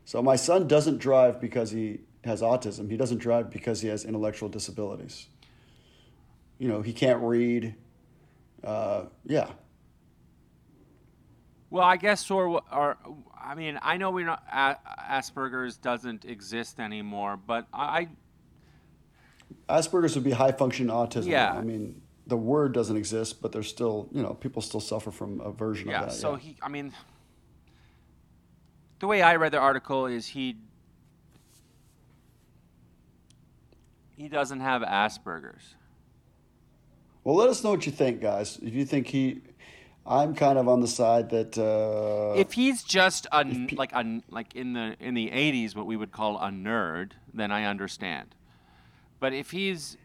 So 0.05 0.21
my 0.21 0.35
son 0.35 0.67
doesn't 0.67 0.97
drive 0.97 1.39
because 1.39 1.71
he 1.71 2.01
has 2.23 2.41
autism. 2.41 2.89
He 2.89 2.97
doesn't 2.97 3.19
drive 3.19 3.49
because 3.49 3.81
he 3.81 3.87
has 3.87 4.05
intellectual 4.05 4.49
disabilities. 4.49 5.27
You 6.57 6.67
know, 6.67 6.81
he 6.81 6.93
can't 6.93 7.21
read. 7.21 7.75
Uh, 8.63 9.05
yeah. 9.25 9.49
Well, 11.69 11.83
I 11.83 11.97
guess 11.97 12.29
or 12.29 12.61
or 12.71 12.97
I 13.43 13.55
mean, 13.55 13.79
I 13.81 13.97
know 13.97 14.11
we're 14.11 14.25
not 14.25 14.47
Asperger's 14.47 15.77
doesn't 15.77 16.23
exist 16.23 16.79
anymore, 16.79 17.35
but 17.35 17.67
I 17.73 18.09
Asperger's 19.67 20.15
would 20.15 20.23
be 20.23 20.31
high 20.31 20.51
function 20.51 20.87
autism. 20.87 21.27
Yeah. 21.27 21.51
I 21.51 21.61
mean, 21.61 22.01
the 22.27 22.37
word 22.37 22.73
doesn't 22.73 22.95
exist, 22.95 23.41
but 23.41 23.51
there's 23.51 23.67
still, 23.67 24.07
you 24.11 24.21
know, 24.21 24.33
people 24.33 24.61
still 24.61 24.79
suffer 24.79 25.11
from 25.11 25.41
a 25.41 25.51
version 25.51 25.89
yeah, 25.89 26.01
of 26.01 26.09
that. 26.09 26.15
So 26.15 26.33
yeah. 26.33 26.39
he 26.39 26.57
I 26.61 26.69
mean, 26.69 26.93
the 29.03 29.07
way 29.07 29.21
I 29.21 29.35
read 29.35 29.51
the 29.51 29.59
article 29.59 30.05
is 30.05 30.27
he 30.27 30.55
he 34.15 34.29
doesn't 34.29 34.61
have 34.61 34.81
Asperger's. 34.81 35.75
Well, 37.25 37.35
let 37.35 37.49
us 37.49 37.65
know 37.65 37.71
what 37.71 37.85
you 37.85 37.91
think, 37.91 38.21
guys. 38.21 38.59
If 38.63 38.73
you 38.73 38.85
think 38.85 39.07
he, 39.07 39.41
I'm 40.07 40.33
kind 40.33 40.57
of 40.57 40.69
on 40.69 40.79
the 40.79 40.87
side 40.87 41.31
that 41.31 41.57
uh, 41.57 42.39
if 42.39 42.53
he's 42.53 42.81
just 42.81 43.27
a 43.33 43.43
pe- 43.43 43.75
like 43.75 43.91
a 43.91 44.21
like 44.29 44.55
in 44.55 44.71
the 44.71 44.95
in 45.01 45.15
the 45.15 45.31
'80s, 45.31 45.75
what 45.75 45.85
we 45.85 45.97
would 45.97 46.13
call 46.13 46.37
a 46.37 46.49
nerd, 46.49 47.11
then 47.33 47.51
I 47.51 47.65
understand. 47.65 48.35
But 49.19 49.33
if 49.33 49.51
he's 49.51 49.97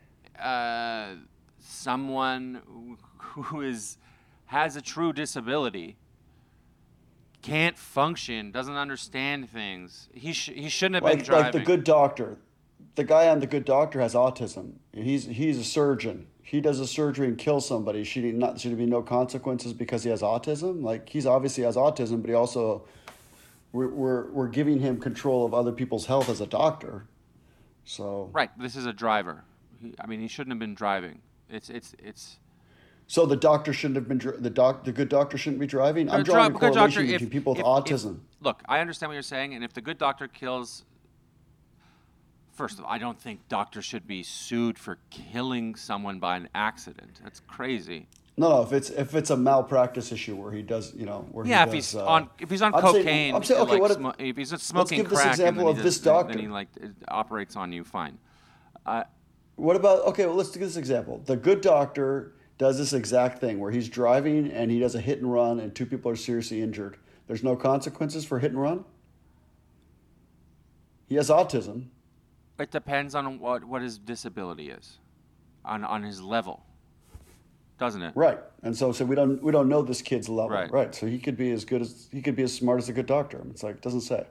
uh, 0.42 1.10
someone 1.60 2.96
who 3.18 3.60
is 3.60 3.96
has 4.46 4.74
a 4.74 4.82
true 4.82 5.12
disability 5.12 5.98
can't 7.42 7.78
function, 7.78 8.50
doesn't 8.50 8.76
understand 8.76 9.50
things. 9.50 10.08
He 10.12 10.32
sh- 10.32 10.52
he 10.54 10.68
shouldn't 10.68 10.96
have 10.96 11.04
like, 11.04 11.18
been 11.18 11.24
driving. 11.24 11.44
Like 11.44 11.52
the 11.52 11.60
good 11.60 11.84
doctor, 11.84 12.38
the 12.94 13.04
guy 13.04 13.28
on 13.28 13.40
the 13.40 13.46
good 13.46 13.64
doctor 13.64 14.00
has 14.00 14.14
autism. 14.14 14.74
He's 14.92 15.26
he's 15.26 15.58
a 15.58 15.64
surgeon. 15.64 16.26
He 16.42 16.60
does 16.60 16.80
a 16.80 16.86
surgery 16.86 17.28
and 17.28 17.36
kills 17.36 17.66
somebody. 17.66 18.04
Should 18.04 18.24
he 18.24 18.32
not? 18.32 18.58
Should 18.58 18.72
there 18.72 18.78
be 18.78 18.86
no 18.86 19.02
consequences 19.02 19.72
because 19.72 20.02
he 20.02 20.10
has 20.10 20.22
autism? 20.22 20.82
Like 20.82 21.08
he's 21.08 21.26
obviously 21.26 21.64
has 21.64 21.76
autism, 21.76 22.22
but 22.22 22.28
he 22.28 22.34
also 22.34 22.84
we're 23.72 23.88
we're, 23.88 24.30
we're 24.30 24.48
giving 24.48 24.80
him 24.80 24.98
control 24.98 25.44
of 25.44 25.54
other 25.54 25.72
people's 25.72 26.06
health 26.06 26.28
as 26.28 26.40
a 26.40 26.46
doctor. 26.46 27.06
So 27.84 28.30
right, 28.32 28.50
this 28.58 28.76
is 28.76 28.86
a 28.86 28.92
driver. 28.92 29.44
He, 29.80 29.94
I 30.00 30.06
mean, 30.06 30.20
he 30.20 30.28
shouldn't 30.28 30.52
have 30.52 30.58
been 30.58 30.74
driving. 30.74 31.20
It's 31.48 31.70
it's 31.70 31.94
it's 31.98 32.38
so 33.08 33.24
the 33.24 33.36
doctor 33.36 33.72
shouldn't 33.72 33.96
have 33.96 34.06
been 34.06 34.42
the 34.42 34.50
doc. 34.50 34.84
The 34.84 34.92
good 34.92 35.08
doctor 35.08 35.38
shouldn't 35.38 35.60
be 35.60 35.66
driving. 35.66 36.10
I'm 36.10 36.22
drawing 36.22 36.54
a 36.54 36.58
correlation 36.58 37.02
doctor, 37.06 37.12
between 37.12 37.30
people 37.30 37.54
with 37.54 37.60
if, 37.60 37.66
autism. 37.66 38.16
If, 38.16 38.44
look, 38.44 38.62
I 38.68 38.80
understand 38.80 39.08
what 39.08 39.14
you're 39.14 39.22
saying, 39.22 39.54
and 39.54 39.64
if 39.64 39.72
the 39.72 39.80
good 39.80 39.96
doctor 39.96 40.28
kills, 40.28 40.84
first 42.52 42.78
of 42.78 42.84
all, 42.84 42.90
I 42.90 42.98
don't 42.98 43.18
think 43.18 43.48
doctors 43.48 43.86
should 43.86 44.06
be 44.06 44.22
sued 44.22 44.78
for 44.78 44.98
killing 45.08 45.74
someone 45.74 46.18
by 46.18 46.36
an 46.36 46.50
accident. 46.54 47.20
That's 47.24 47.40
crazy. 47.40 48.08
No, 48.36 48.50
no. 48.50 48.62
If 48.62 48.72
it's 48.72 48.90
if 48.90 49.14
it's 49.14 49.30
a 49.30 49.36
malpractice 49.36 50.12
issue 50.12 50.36
where 50.36 50.52
he 50.52 50.60
does, 50.60 50.94
you 50.94 51.06
know, 51.06 51.26
where 51.32 51.46
yeah, 51.46 51.60
he 51.60 51.62
if 51.62 51.66
does, 51.68 51.74
he's 51.74 51.94
uh, 51.96 52.06
on 52.06 52.30
if 52.38 52.50
he's 52.50 52.62
on 52.62 52.74
I'm 52.74 52.82
cocaine, 52.82 53.04
saying, 53.04 53.34
I'm 53.34 53.42
saying, 53.42 53.60
okay, 53.62 53.72
like, 53.72 53.80
what 53.80 54.18
if, 54.20 54.28
if 54.28 54.36
he's 54.36 54.62
smoking 54.62 54.98
let's 54.98 55.10
give 55.10 55.18
crack, 55.18 55.30
this 55.30 55.40
example 55.40 55.68
of 55.68 55.76
does, 55.76 55.84
this 55.84 55.98
doctor. 55.98 56.34
then 56.34 56.42
he 56.42 56.48
like 56.48 56.68
operates 57.08 57.56
on 57.56 57.72
you, 57.72 57.84
fine. 57.84 58.18
Uh, 58.84 59.04
What 59.56 59.74
about 59.74 60.04
okay? 60.08 60.26
Well, 60.26 60.36
let's 60.36 60.50
take 60.50 60.62
this 60.62 60.76
example. 60.76 61.22
The 61.24 61.36
good 61.36 61.62
doctor 61.62 62.34
does 62.58 62.76
this 62.76 62.92
exact 62.92 63.38
thing 63.38 63.60
where 63.60 63.70
he's 63.70 63.88
driving 63.88 64.50
and 64.50 64.70
he 64.70 64.80
does 64.80 64.94
a 64.94 65.00
hit 65.00 65.20
and 65.20 65.32
run, 65.32 65.60
and 65.60 65.74
two 65.74 65.86
people 65.86 66.10
are 66.10 66.16
seriously 66.16 66.60
injured. 66.60 66.96
There's 67.28 67.44
no 67.44 67.56
consequences 67.56 68.24
for 68.24 68.40
hit 68.40 68.50
and 68.50 68.60
run. 68.60 68.84
He 71.08 71.14
has 71.14 71.30
autism. 71.30 71.86
It 72.58 72.70
depends 72.70 73.14
on 73.14 73.38
what, 73.38 73.64
what 73.64 73.82
his 73.82 73.98
disability 73.98 74.70
is, 74.70 74.98
on 75.64 75.84
on 75.84 76.02
his 76.02 76.20
level, 76.20 76.64
doesn't 77.78 78.02
it? 78.02 78.12
Right. 78.16 78.38
And 78.64 78.76
so, 78.76 78.90
so 78.90 79.04
we 79.04 79.14
don't 79.14 79.40
we 79.42 79.52
don't 79.52 79.68
know 79.68 79.80
this 79.80 80.02
kid's 80.02 80.28
level. 80.28 80.50
Right. 80.50 80.70
Right. 80.70 80.94
So 80.94 81.06
he 81.06 81.18
could 81.18 81.36
be 81.36 81.52
as 81.52 81.64
good 81.64 81.80
as 81.80 82.08
he 82.10 82.20
could 82.20 82.34
be 82.34 82.42
as 82.42 82.52
smart 82.52 82.78
as 82.78 82.88
a 82.88 82.92
good 82.92 83.06
doctor. 83.06 83.40
It's 83.50 83.62
like 83.62 83.76
it 83.76 83.82
doesn't 83.82 84.00
say. 84.00 84.26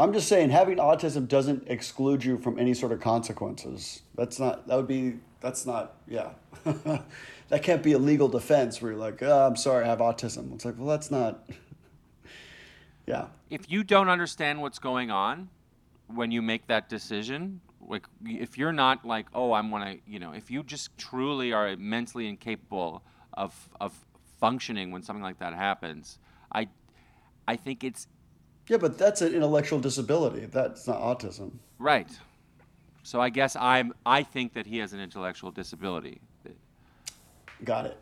I'm 0.00 0.14
just 0.14 0.28
saying 0.28 0.48
having 0.48 0.78
autism 0.78 1.28
doesn't 1.28 1.64
exclude 1.68 2.24
you 2.24 2.38
from 2.38 2.58
any 2.58 2.72
sort 2.72 2.90
of 2.90 3.00
consequences. 3.00 4.00
That's 4.14 4.40
not 4.40 4.66
that 4.66 4.76
would 4.76 4.88
be 4.88 5.18
that's 5.40 5.66
not 5.66 5.96
yeah. 6.08 6.30
that 6.64 7.62
can't 7.62 7.82
be 7.82 7.92
a 7.92 7.98
legal 7.98 8.28
defense 8.28 8.80
where 8.80 8.92
you're 8.92 9.00
like, 9.00 9.22
oh, 9.22 9.46
I'm 9.46 9.56
sorry, 9.56 9.84
I 9.84 9.88
have 9.88 9.98
autism. 9.98 10.54
It's 10.54 10.64
like, 10.64 10.78
well 10.78 10.88
that's 10.88 11.10
not 11.10 11.48
Yeah. 13.06 13.26
If 13.50 13.70
you 13.70 13.84
don't 13.84 14.08
understand 14.08 14.62
what's 14.62 14.78
going 14.78 15.10
on 15.10 15.48
when 16.06 16.30
you 16.30 16.40
make 16.40 16.66
that 16.68 16.88
decision, 16.88 17.60
like 17.80 18.06
if 18.24 18.56
you're 18.56 18.72
not 18.72 19.04
like, 19.04 19.26
oh, 19.34 19.52
I'm 19.52 19.70
gonna, 19.70 19.96
you 20.06 20.18
know, 20.18 20.32
if 20.32 20.50
you 20.50 20.62
just 20.62 20.96
truly 20.96 21.52
are 21.52 21.76
mentally 21.76 22.26
incapable 22.26 23.02
of 23.34 23.68
of 23.80 23.92
functioning 24.38 24.92
when 24.92 25.02
something 25.02 25.22
like 25.22 25.40
that 25.40 25.52
happens, 25.52 26.18
I 26.54 26.68
I 27.46 27.56
think 27.56 27.84
it's 27.84 28.06
Yeah, 28.70 28.76
but 28.76 28.96
that's 28.96 29.20
an 29.20 29.34
intellectual 29.34 29.80
disability. 29.80 30.46
That's 30.46 30.86
not 30.86 31.00
autism. 31.00 31.50
right. 31.80 32.08
So 33.02 33.20
I 33.20 33.28
guess 33.28 33.56
I'm 33.56 33.92
I 34.06 34.22
think 34.22 34.52
that 34.54 34.64
he 34.64 34.78
has 34.78 34.92
an 34.92 35.00
intellectual 35.00 35.50
disability. 35.50 36.20
Got 37.64 37.86
it. 37.86 37.98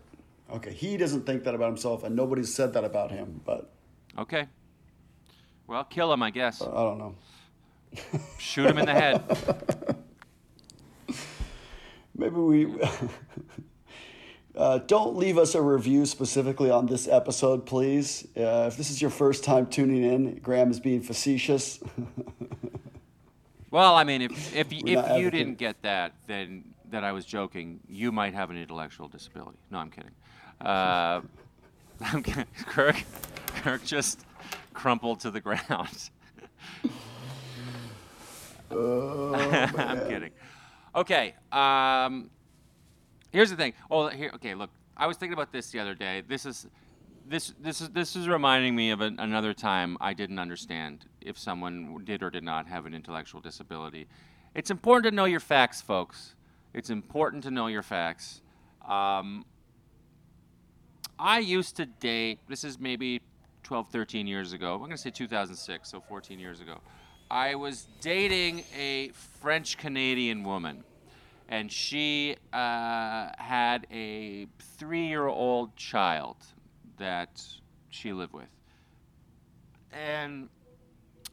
Okay. 0.52 0.72
He 0.72 0.98
doesn't 0.98 1.24
think 1.24 1.44
that 1.44 1.54
about 1.54 1.68
himself 1.68 2.04
and 2.04 2.14
nobody's 2.14 2.54
said 2.54 2.74
that 2.74 2.84
about 2.84 3.10
him, 3.10 3.40
but 3.46 3.70
Okay. 4.18 4.46
Well, 5.66 5.84
kill 5.84 6.12
him, 6.12 6.22
I 6.22 6.30
guess. 6.30 6.60
I 6.60 6.66
don't 6.66 6.98
know. 6.98 7.14
Shoot 8.38 8.66
him 8.66 8.76
in 8.76 8.84
the 8.84 8.92
head. 8.92 9.22
Maybe 12.14 12.36
we 12.36 12.66
uh, 14.58 14.78
don't 14.78 15.16
leave 15.16 15.38
us 15.38 15.54
a 15.54 15.62
review 15.62 16.04
specifically 16.04 16.70
on 16.70 16.86
this 16.86 17.06
episode, 17.08 17.64
please. 17.64 18.26
Uh, 18.36 18.66
if 18.68 18.76
this 18.76 18.90
is 18.90 19.00
your 19.00 19.10
first 19.10 19.44
time 19.44 19.66
tuning 19.66 20.02
in, 20.04 20.36
Graham 20.40 20.70
is 20.70 20.80
being 20.80 21.00
facetious. 21.00 21.80
Well, 23.70 23.96
I 23.96 24.04
mean, 24.04 24.22
if 24.22 24.56
if, 24.56 24.70
y- 24.70 24.80
We're 24.82 24.94
not 24.94 25.04
if 25.04 25.10
you 25.10 25.26
advocating- 25.26 25.30
didn't 25.30 25.58
get 25.58 25.82
that, 25.82 26.14
then 26.26 26.64
that 26.90 27.04
I 27.04 27.12
was 27.12 27.26
joking. 27.26 27.80
You 27.86 28.10
might 28.10 28.32
have 28.32 28.48
an 28.48 28.56
intellectual 28.56 29.08
disability. 29.08 29.58
No, 29.70 29.76
I'm 29.76 29.90
kidding. 29.90 30.12
Uh, 30.58 31.20
I'm 32.00 32.22
kidding. 32.22 32.46
Kirk, 32.64 32.96
Kirk 33.62 33.84
just 33.84 34.24
crumpled 34.72 35.20
to 35.20 35.30
the 35.30 35.42
ground. 35.42 36.08
oh, 38.70 39.34
I'm 39.34 40.08
kidding. 40.08 40.30
Okay. 40.94 41.34
Um, 41.52 42.30
here's 43.30 43.50
the 43.50 43.56
thing. 43.56 43.72
Oh, 43.90 44.08
here. 44.08 44.30
Okay, 44.34 44.54
look. 44.54 44.70
I 44.96 45.06
was 45.06 45.16
thinking 45.16 45.34
about 45.34 45.52
this 45.52 45.70
the 45.70 45.78
other 45.78 45.94
day. 45.94 46.22
This 46.26 46.44
is, 46.44 46.66
this 47.26 47.54
this 47.60 47.80
is 47.80 47.90
this 47.90 48.16
is 48.16 48.28
reminding 48.28 48.74
me 48.74 48.90
of 48.90 49.00
an, 49.00 49.20
another 49.20 49.54
time 49.54 49.96
I 50.00 50.12
didn't 50.12 50.38
understand 50.38 51.06
if 51.20 51.38
someone 51.38 52.02
did 52.04 52.22
or 52.22 52.30
did 52.30 52.42
not 52.42 52.66
have 52.66 52.86
an 52.86 52.94
intellectual 52.94 53.40
disability. 53.40 54.06
It's 54.54 54.70
important 54.70 55.04
to 55.04 55.10
know 55.14 55.26
your 55.26 55.40
facts, 55.40 55.80
folks. 55.80 56.34
It's 56.74 56.90
important 56.90 57.44
to 57.44 57.50
know 57.50 57.68
your 57.68 57.82
facts. 57.82 58.42
Um, 58.88 59.44
I 61.18 61.38
used 61.38 61.76
to 61.76 61.86
date. 61.86 62.40
This 62.48 62.64
is 62.64 62.78
maybe 62.78 63.20
12, 63.62 63.88
13 63.88 64.26
years 64.26 64.52
ago. 64.52 64.72
I'm 64.72 64.78
going 64.78 64.92
to 64.92 64.98
say 64.98 65.10
2006, 65.10 65.90
so 65.90 66.00
14 66.00 66.38
years 66.38 66.60
ago. 66.60 66.80
I 67.30 67.54
was 67.54 67.86
dating 68.00 68.64
a 68.78 69.08
French 69.08 69.76
Canadian 69.76 70.42
woman, 70.44 70.84
and 71.48 71.72
she 71.72 72.36
uh, 72.52 73.28
had 73.38 73.86
a 73.90 74.46
three 74.76 75.06
year 75.06 75.26
old 75.26 75.74
child 75.76 76.36
that 76.98 77.42
she 77.88 78.12
lived 78.12 78.34
with. 78.34 78.48
And 79.92 80.48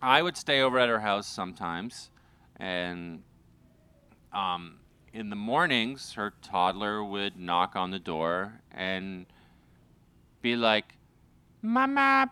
I 0.02 0.22
would 0.22 0.38
stay 0.38 0.62
over 0.62 0.80
at 0.80 0.88
her 0.88 1.00
house 1.00 1.28
sometimes, 1.28 2.10
and 2.58 3.24
um, 4.32 4.78
in 5.14 5.30
the 5.30 5.36
mornings, 5.36 6.14
her 6.14 6.34
toddler 6.42 7.04
would 7.04 7.38
knock 7.38 7.76
on 7.76 7.92
the 7.92 8.00
door 8.00 8.62
and 8.72 9.26
be 10.42 10.56
like, 10.56 10.96
Mama, 11.62 12.28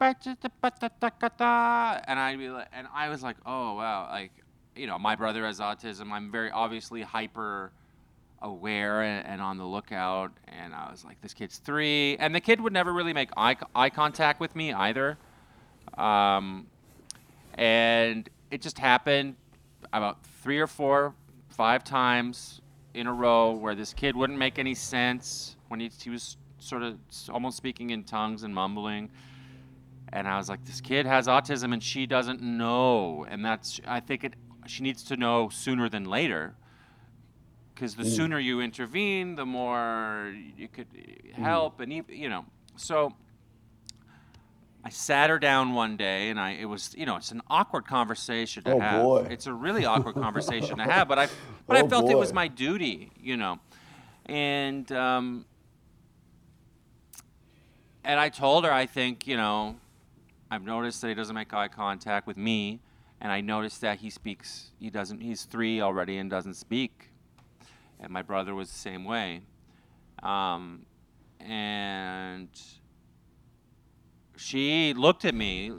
and 2.08 2.20
I'd 2.20 2.38
be 2.38 2.50
like, 2.50 2.68
and 2.72 2.88
I 2.94 3.10
was 3.10 3.24
like, 3.24 3.38
oh 3.46 3.76
wow, 3.76 4.08
like, 4.12 4.32
you 4.76 4.88
know, 4.88 4.98
my 4.98 5.16
brother 5.16 5.46
has 5.46 5.60
autism. 5.60 6.12
I'm 6.12 6.32
very 6.32 6.52
obviously 6.52 7.02
hyper 7.02 7.72
aware 8.42 9.02
and, 9.02 9.26
and 9.26 9.42
on 9.42 9.58
the 9.58 9.66
lookout. 9.66 10.32
And 10.48 10.74
I 10.74 10.92
was 10.92 11.06
like, 11.06 11.22
this 11.22 11.34
kid's 11.34 11.58
three, 11.58 12.18
and 12.18 12.36
the 12.36 12.42
kid 12.42 12.60
would 12.62 12.74
never 12.74 12.94
really 12.94 13.14
make 13.14 13.30
eye, 13.38 13.56
eye 13.76 13.90
contact 13.90 14.40
with 14.40 14.56
me 14.56 14.74
either. 14.74 15.18
Um, 15.98 16.68
and 17.56 18.30
it 18.52 18.62
just 18.62 18.78
happened 18.78 19.36
about 19.92 20.24
three 20.42 20.60
or 20.60 20.68
four, 20.68 21.14
five 21.50 21.84
times 21.84 22.62
in 22.94 23.08
a 23.08 23.14
row 23.14 23.52
where 23.52 23.76
this 23.76 23.94
kid 23.94 24.16
wouldn't 24.16 24.38
make 24.38 24.60
any 24.60 24.76
sense 24.76 25.56
when 25.68 25.80
he, 25.80 25.90
he 26.02 26.10
was 26.10 26.38
sort 26.60 26.84
of 26.84 26.98
almost 27.30 27.58
speaking 27.58 27.90
in 27.90 28.04
tongues 28.04 28.44
and 28.44 28.54
mumbling. 28.54 29.10
And 30.12 30.28
I 30.28 30.38
was 30.38 30.48
like, 30.48 30.64
this 30.66 30.80
kid 30.80 31.06
has 31.06 31.28
autism 31.28 31.74
and 31.74 31.82
she 31.82 32.06
doesn't 32.06 32.42
know. 32.42 33.26
And 33.28 33.44
that's, 33.44 33.82
I 33.88 34.00
think 34.00 34.24
it, 34.24 34.34
she 34.70 34.84
needs 34.84 35.04
to 35.04 35.18
know 35.18 35.50
sooner 35.50 35.90
than 35.90 36.06
later. 36.06 36.56
Because 37.74 37.96
the 37.96 38.04
mm. 38.04 38.16
sooner 38.16 38.40
you 38.40 38.62
intervene, 38.62 39.36
the 39.36 39.46
more 39.46 40.34
you 40.58 40.68
could 40.68 40.88
uh, 40.96 41.00
mm. 41.00 41.44
help. 41.44 41.80
And, 41.80 41.92
ev- 41.92 42.10
you 42.10 42.30
know, 42.30 42.46
so 42.76 43.14
I 44.86 44.90
sat 44.90 45.30
her 45.30 45.40
down 45.40 45.74
one 45.74 45.96
day, 45.96 46.30
and 46.30 46.40
I 46.40 46.52
it 46.52 46.66
was 46.66 46.94
you 46.98 47.06
know 47.06 47.16
it's 47.16 47.32
an 47.32 47.42
awkward 47.50 47.86
conversation 47.86 48.64
to 48.64 48.74
Oh, 48.74 48.80
have. 48.80 49.04
boy. 49.04 49.28
It's 49.30 49.48
a 49.48 49.54
really 49.54 49.86
awkward 49.86 50.16
conversation 50.16 50.78
to 50.78 50.84
have, 50.84 51.08
but 51.08 51.18
I 51.18 51.30
but 51.68 51.78
I 51.78 51.82
Oh, 51.82 51.88
felt 51.88 52.10
it 52.10 52.18
was 52.18 52.34
my 52.34 52.50
duty, 52.50 53.10
you 53.22 53.38
know, 53.38 53.60
and 54.26 54.92
um, 54.92 55.46
and 58.04 58.20
I 58.20 58.28
told 58.28 58.66
her 58.66 58.74
I 58.74 58.86
think 58.86 59.26
you 59.26 59.38
know 59.38 59.78
I've 60.52 60.64
noticed 60.64 61.02
that 61.02 61.08
he 61.08 61.14
doesn't 61.14 61.36
make 61.36 61.54
eye 61.54 61.70
contact 61.70 62.28
with 62.28 62.36
me, 62.36 62.82
and 63.24 63.32
I 63.32 63.40
noticed 63.40 63.80
that 63.82 64.00
he 64.00 64.10
speaks 64.10 64.72
he 64.80 64.90
doesn't 64.90 65.22
he's 65.22 65.46
three 65.46 65.82
already 65.82 66.18
and 66.18 66.30
doesn't 66.30 66.56
speak, 66.56 67.10
and 68.00 68.12
my 68.12 68.22
brother 68.22 68.54
was 68.54 68.70
the 68.70 68.78
same 68.78 69.06
way, 69.06 69.42
um, 70.22 70.86
and 71.40 72.50
she 74.36 74.94
looked 74.94 75.24
at 75.24 75.34
me 75.34 75.72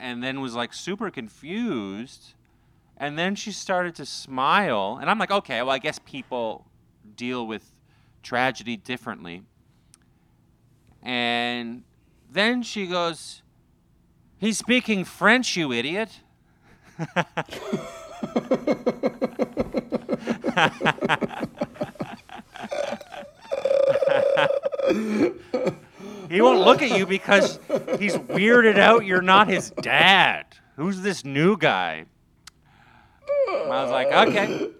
and 0.00 0.22
then 0.24 0.40
was 0.40 0.54
like 0.54 0.74
super 0.74 1.10
confused. 1.10 2.34
And 2.96 3.18
then 3.18 3.34
she 3.34 3.50
started 3.50 3.94
to 3.94 4.04
smile. 4.04 4.98
And 5.00 5.08
i'm 5.08 5.18
like 5.18 5.30
okay 5.30 5.62
well 5.62 5.70
i 5.70 5.78
guess 5.78 5.98
people 6.04 6.66
deal 7.16 7.46
with 7.46 7.72
tragedy 8.22 8.76
differently. 8.76 9.42
And 11.02 11.84
then 12.30 12.62
she 12.62 12.86
goes 12.86 13.42
he's 14.36 14.58
speaking 14.58 15.04
french 15.04 15.56
you 15.56 15.72
idiot 15.72 16.20
He 26.30 26.40
won't 26.40 26.60
look 26.60 26.80
at 26.80 26.96
you 26.96 27.06
because 27.06 27.58
he's 27.98 28.14
weirded 28.16 28.78
out 28.78 29.04
you're 29.04 29.20
not 29.20 29.48
his 29.48 29.70
dad. 29.82 30.46
Who's 30.76 31.00
this 31.02 31.24
new 31.24 31.56
guy? 31.56 32.04
I 33.48 33.66
was 33.66 33.90
like, 33.90 34.28
okay. 34.28 34.70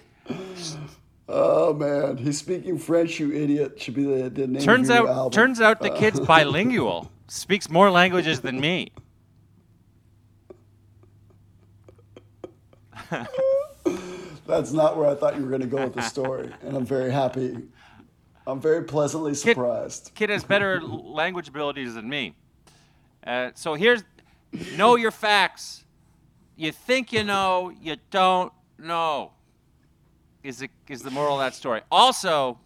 Oh 1.29 1.73
man, 1.75 2.16
he's 2.16 2.39
speaking 2.39 2.79
French. 2.79 3.21
You 3.21 3.33
idiot! 3.33 3.81
Should 3.81 3.95
be 3.95 4.05
the, 4.05 4.31
the 4.31 4.47
name. 4.47 4.62
Turns 4.62 4.91
of 4.91 4.97
your 4.97 5.05
new 5.05 5.11
out, 5.11 5.16
album. 5.16 5.33
turns 5.33 5.61
out 5.61 5.81
the 5.81 5.91
kid's 5.91 6.18
uh. 6.18 6.25
bilingual. 6.25 7.11
Speaks 7.29 7.71
more 7.71 7.91
languages 7.91 8.41
than 8.41 8.61
me. 8.61 8.91
That's 14.47 14.73
not 14.73 14.97
where 14.97 15.09
I 15.09 15.15
thought 15.15 15.37
you 15.37 15.43
were 15.43 15.49
going 15.49 15.63
to 15.63 15.67
go 15.67 15.85
with 15.85 15.95
the 15.95 16.03
story, 16.03 16.51
and 16.63 16.77
I'm 16.77 16.87
very 16.87 17.11
happy. 17.11 17.57
I'm 18.47 18.61
very 18.61 18.85
pleasantly 18.85 19.35
surprised. 19.35 20.13
Kid 20.15 20.31
has 20.31 20.45
better 20.45 20.81
language 20.83 21.49
abilities 21.49 21.95
than 21.95 22.09
me. 22.09 22.35
Uh, 23.25 23.51
so 23.55 23.75
here's 23.75 24.03
know 24.77 24.97
your 24.97 25.11
facts. 25.11 25.85
You 26.57 26.73
think 26.73 27.13
you 27.13 27.23
know, 27.23 27.73
you 27.81 27.97
don't 28.11 28.53
know. 28.79 29.33
is 30.43 30.59
the 30.59 30.71
is 30.89 31.03
the 31.03 31.11
moral 31.11 31.35
of 31.35 31.41
that 31.41 31.55
story. 31.55 31.83
Also, 31.91 32.59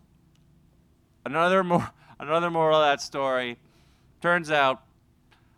another 1.27 1.63
more 1.65 1.91
another 2.19 2.51
moral 2.51 2.81
of 2.81 2.85
that 2.87 3.01
story. 3.01 3.59
Turns 4.21 4.51
out, 4.51 4.83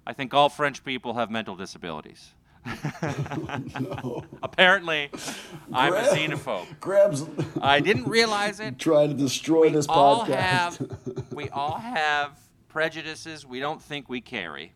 I 0.06 0.12
think 0.12 0.34
all 0.34 0.48
French 0.48 0.84
people 0.84 1.14
have 1.14 1.30
mental 1.30 1.54
disabilities. 1.54 2.32
no. 3.80 4.24
Apparently, 4.42 5.10
I'm 5.72 5.92
a 5.92 6.02
xenophobe. 6.02 6.80
Grabs 6.80 7.24
I 7.60 7.80
didn't 7.80 8.08
realize 8.08 8.60
it. 8.60 8.78
trying 8.78 9.10
to 9.10 9.14
destroy 9.14 9.70
this 9.70 9.86
all 9.88 10.24
podcast. 10.24 10.32
have 10.32 11.32
we 11.32 11.48
all 11.50 11.78
have 11.78 12.38
prejudices 12.68 13.46
we 13.46 13.60
don't 13.60 13.80
think 13.80 14.08
we 14.08 14.20
carry. 14.20 14.72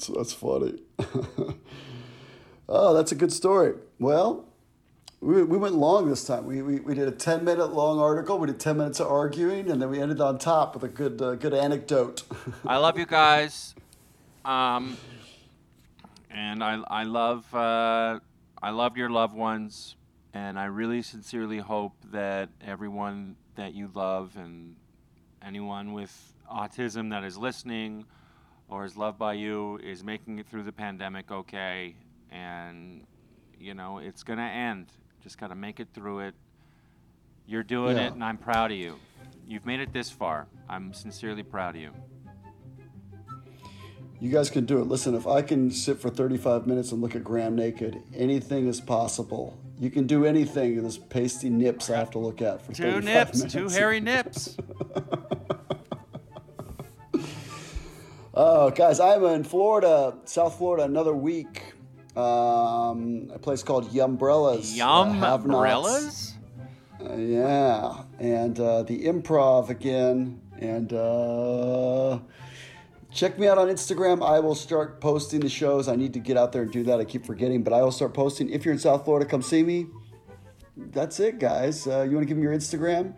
So 0.00 0.12
that's 0.14 0.32
funny. 0.32 0.78
oh, 2.68 2.94
that's 2.94 3.12
a 3.12 3.14
good 3.14 3.32
story. 3.32 3.74
Well, 3.98 4.46
we, 5.20 5.42
we 5.42 5.58
went 5.58 5.74
long 5.74 6.08
this 6.08 6.24
time. 6.24 6.46
We, 6.46 6.62
we, 6.62 6.80
we 6.80 6.94
did 6.94 7.08
a 7.08 7.12
10 7.12 7.44
minute 7.44 7.72
long 7.72 7.98
article. 7.98 8.38
We 8.38 8.46
did 8.46 8.60
10 8.60 8.76
minutes 8.76 9.00
of 9.00 9.08
arguing, 9.08 9.70
and 9.70 9.82
then 9.82 9.90
we 9.90 10.00
ended 10.00 10.20
on 10.20 10.38
top 10.38 10.74
with 10.74 10.84
a 10.84 10.88
good, 10.88 11.20
uh, 11.20 11.34
good 11.34 11.52
anecdote. 11.52 12.22
I 12.64 12.76
love 12.76 12.98
you 12.98 13.06
guys. 13.06 13.74
Um, 14.48 14.96
and 16.30 16.64
I, 16.64 16.80
I 16.88 17.02
love 17.02 17.54
uh, 17.54 18.18
I 18.62 18.70
love 18.70 18.96
your 18.96 19.10
loved 19.10 19.34
ones, 19.34 19.94
and 20.32 20.58
I 20.58 20.64
really 20.64 21.02
sincerely 21.02 21.58
hope 21.58 21.92
that 22.12 22.48
everyone 22.66 23.36
that 23.56 23.74
you 23.74 23.90
love 23.94 24.38
and 24.38 24.76
anyone 25.46 25.92
with 25.92 26.32
autism 26.50 27.10
that 27.10 27.24
is 27.24 27.36
listening 27.36 28.06
or 28.70 28.86
is 28.86 28.96
loved 28.96 29.18
by 29.18 29.34
you 29.34 29.78
is 29.84 30.02
making 30.02 30.38
it 30.38 30.46
through 30.48 30.62
the 30.62 30.72
pandemic 30.72 31.30
okay. 31.30 31.94
And 32.30 33.06
you 33.60 33.74
know 33.74 33.98
it's 33.98 34.22
gonna 34.22 34.42
end. 34.48 34.86
Just 35.22 35.36
gotta 35.36 35.54
make 35.56 35.78
it 35.78 35.88
through 35.92 36.20
it. 36.20 36.34
You're 37.46 37.62
doing 37.62 37.98
Yeah. 37.98 38.06
it, 38.06 38.12
and 38.14 38.24
I'm 38.24 38.38
proud 38.38 38.70
of 38.72 38.78
you. 38.78 38.96
You've 39.46 39.66
made 39.66 39.80
it 39.80 39.92
this 39.92 40.10
far. 40.10 40.46
I'm 40.70 40.94
sincerely 40.94 41.42
proud 41.42 41.76
of 41.76 41.82
you. 41.82 41.92
You 44.20 44.30
guys 44.30 44.50
can 44.50 44.64
do 44.64 44.80
it. 44.80 44.86
Listen, 44.86 45.14
if 45.14 45.26
I 45.26 45.42
can 45.42 45.70
sit 45.70 46.00
for 46.00 46.10
35 46.10 46.66
minutes 46.66 46.92
and 46.92 47.00
look 47.00 47.14
at 47.14 47.22
Graham 47.24 47.54
naked, 47.56 48.02
anything 48.14 48.66
is 48.66 48.80
possible. 48.80 49.58
You 49.78 49.90
can 49.90 50.06
do 50.06 50.24
anything. 50.24 50.80
There's 50.80 50.98
pasty 50.98 51.50
nips 51.50 51.88
I 51.90 51.96
have 51.98 52.10
to 52.12 52.18
look 52.18 52.42
at 52.42 52.60
for 52.64 52.72
Two 52.72 52.82
35 53.00 53.04
nips, 53.04 53.38
minutes. 53.38 53.54
two 53.54 53.68
hairy 53.68 54.00
nips. 54.00 54.56
Oh, 58.40 58.70
guys, 58.70 59.00
I'm 59.00 59.24
in 59.24 59.42
Florida, 59.42 60.14
South 60.24 60.58
Florida, 60.58 60.84
another 60.84 61.12
week. 61.12 61.74
Um, 62.16 63.30
a 63.34 63.38
place 63.40 63.64
called 63.64 63.90
Yumbrellas. 63.90 64.76
Yum 64.76 65.24
uh, 65.24 65.34
umbrellas? 65.34 66.34
Uh, 67.04 67.14
yeah, 67.16 68.02
and 68.20 68.58
uh, 68.60 68.84
the 68.84 69.06
improv 69.06 69.70
again. 69.70 70.40
And 70.60 70.92
uh, 70.92 72.20
check 73.10 73.38
me 73.38 73.48
out 73.48 73.58
on 73.58 73.68
Instagram. 73.68 74.26
I 74.26 74.40
will 74.40 74.54
start 74.54 75.00
posting 75.00 75.40
the 75.40 75.48
shows. 75.48 75.88
I 75.88 75.96
need 75.96 76.12
to 76.14 76.20
get 76.20 76.36
out 76.36 76.52
there 76.52 76.62
and 76.62 76.72
do 76.72 76.82
that. 76.84 77.00
I 77.00 77.04
keep 77.04 77.24
forgetting, 77.24 77.62
but 77.62 77.72
I 77.72 77.82
will 77.82 77.92
start 77.92 78.14
posting. 78.14 78.50
If 78.50 78.64
you're 78.64 78.74
in 78.74 78.80
South 78.80 79.04
Florida, 79.04 79.26
come 79.28 79.42
see 79.42 79.62
me. 79.62 79.86
That's 80.76 81.18
it, 81.20 81.38
guys. 81.38 81.86
Uh, 81.86 82.02
you 82.02 82.14
want 82.14 82.22
to 82.22 82.26
give 82.26 82.36
me 82.36 82.42
your 82.44 82.54
Instagram? 82.54 83.14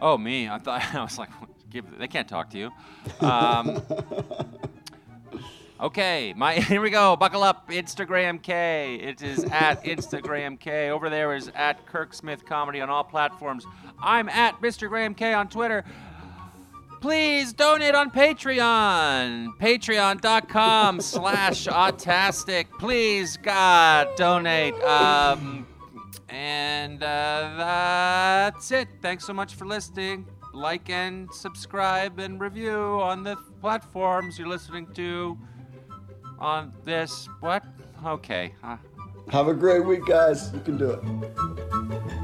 Oh, 0.00 0.18
me. 0.18 0.48
I 0.48 0.58
thought 0.58 0.82
I 0.94 1.02
was 1.02 1.18
like, 1.18 1.30
give. 1.70 1.84
They 1.98 2.08
can't 2.08 2.28
talk 2.28 2.50
to 2.50 2.58
you. 2.58 2.70
Um, 3.20 3.82
okay, 5.80 6.32
my 6.36 6.54
here 6.54 6.80
we 6.80 6.90
go. 6.90 7.16
Buckle 7.16 7.42
up. 7.42 7.68
Instagram 7.68 8.42
K. 8.42 8.96
It 9.00 9.22
is 9.22 9.44
at 9.44 9.84
Instagram 9.84 10.58
K. 10.58 10.90
Over 10.90 11.10
there 11.10 11.34
is 11.34 11.50
at 11.54 11.84
Kirk 11.86 12.14
Smith 12.14 12.44
Comedy 12.44 12.80
on 12.80 12.90
all 12.90 13.04
platforms. 13.04 13.66
I'm 14.02 14.28
at 14.28 14.60
Mr. 14.60 14.88
Graham 14.88 15.14
K 15.14 15.34
on 15.34 15.48
Twitter. 15.48 15.84
Please 17.04 17.52
donate 17.52 17.94
on 17.94 18.10
Patreon. 18.10 19.58
Patreon.com 19.58 21.02
slash 21.02 21.66
autastic. 21.66 22.64
Please, 22.78 23.36
God, 23.36 24.08
donate. 24.16 24.72
Um, 24.82 25.66
and 26.30 27.02
uh, 27.02 27.56
that's 27.58 28.72
it. 28.72 28.88
Thanks 29.02 29.26
so 29.26 29.34
much 29.34 29.54
for 29.54 29.66
listening. 29.66 30.26
Like 30.54 30.88
and 30.88 31.30
subscribe 31.30 32.18
and 32.20 32.40
review 32.40 32.72
on 33.02 33.22
the 33.22 33.36
platforms 33.60 34.38
you're 34.38 34.48
listening 34.48 34.86
to 34.94 35.36
on 36.38 36.72
this. 36.84 37.28
What? 37.40 37.64
Okay. 38.06 38.54
Uh, 38.62 38.78
Have 39.28 39.48
a 39.48 39.54
great 39.54 39.84
week, 39.84 40.06
guys. 40.06 40.54
You 40.54 40.60
can 40.60 40.78
do 40.78 40.92
it. 40.92 42.23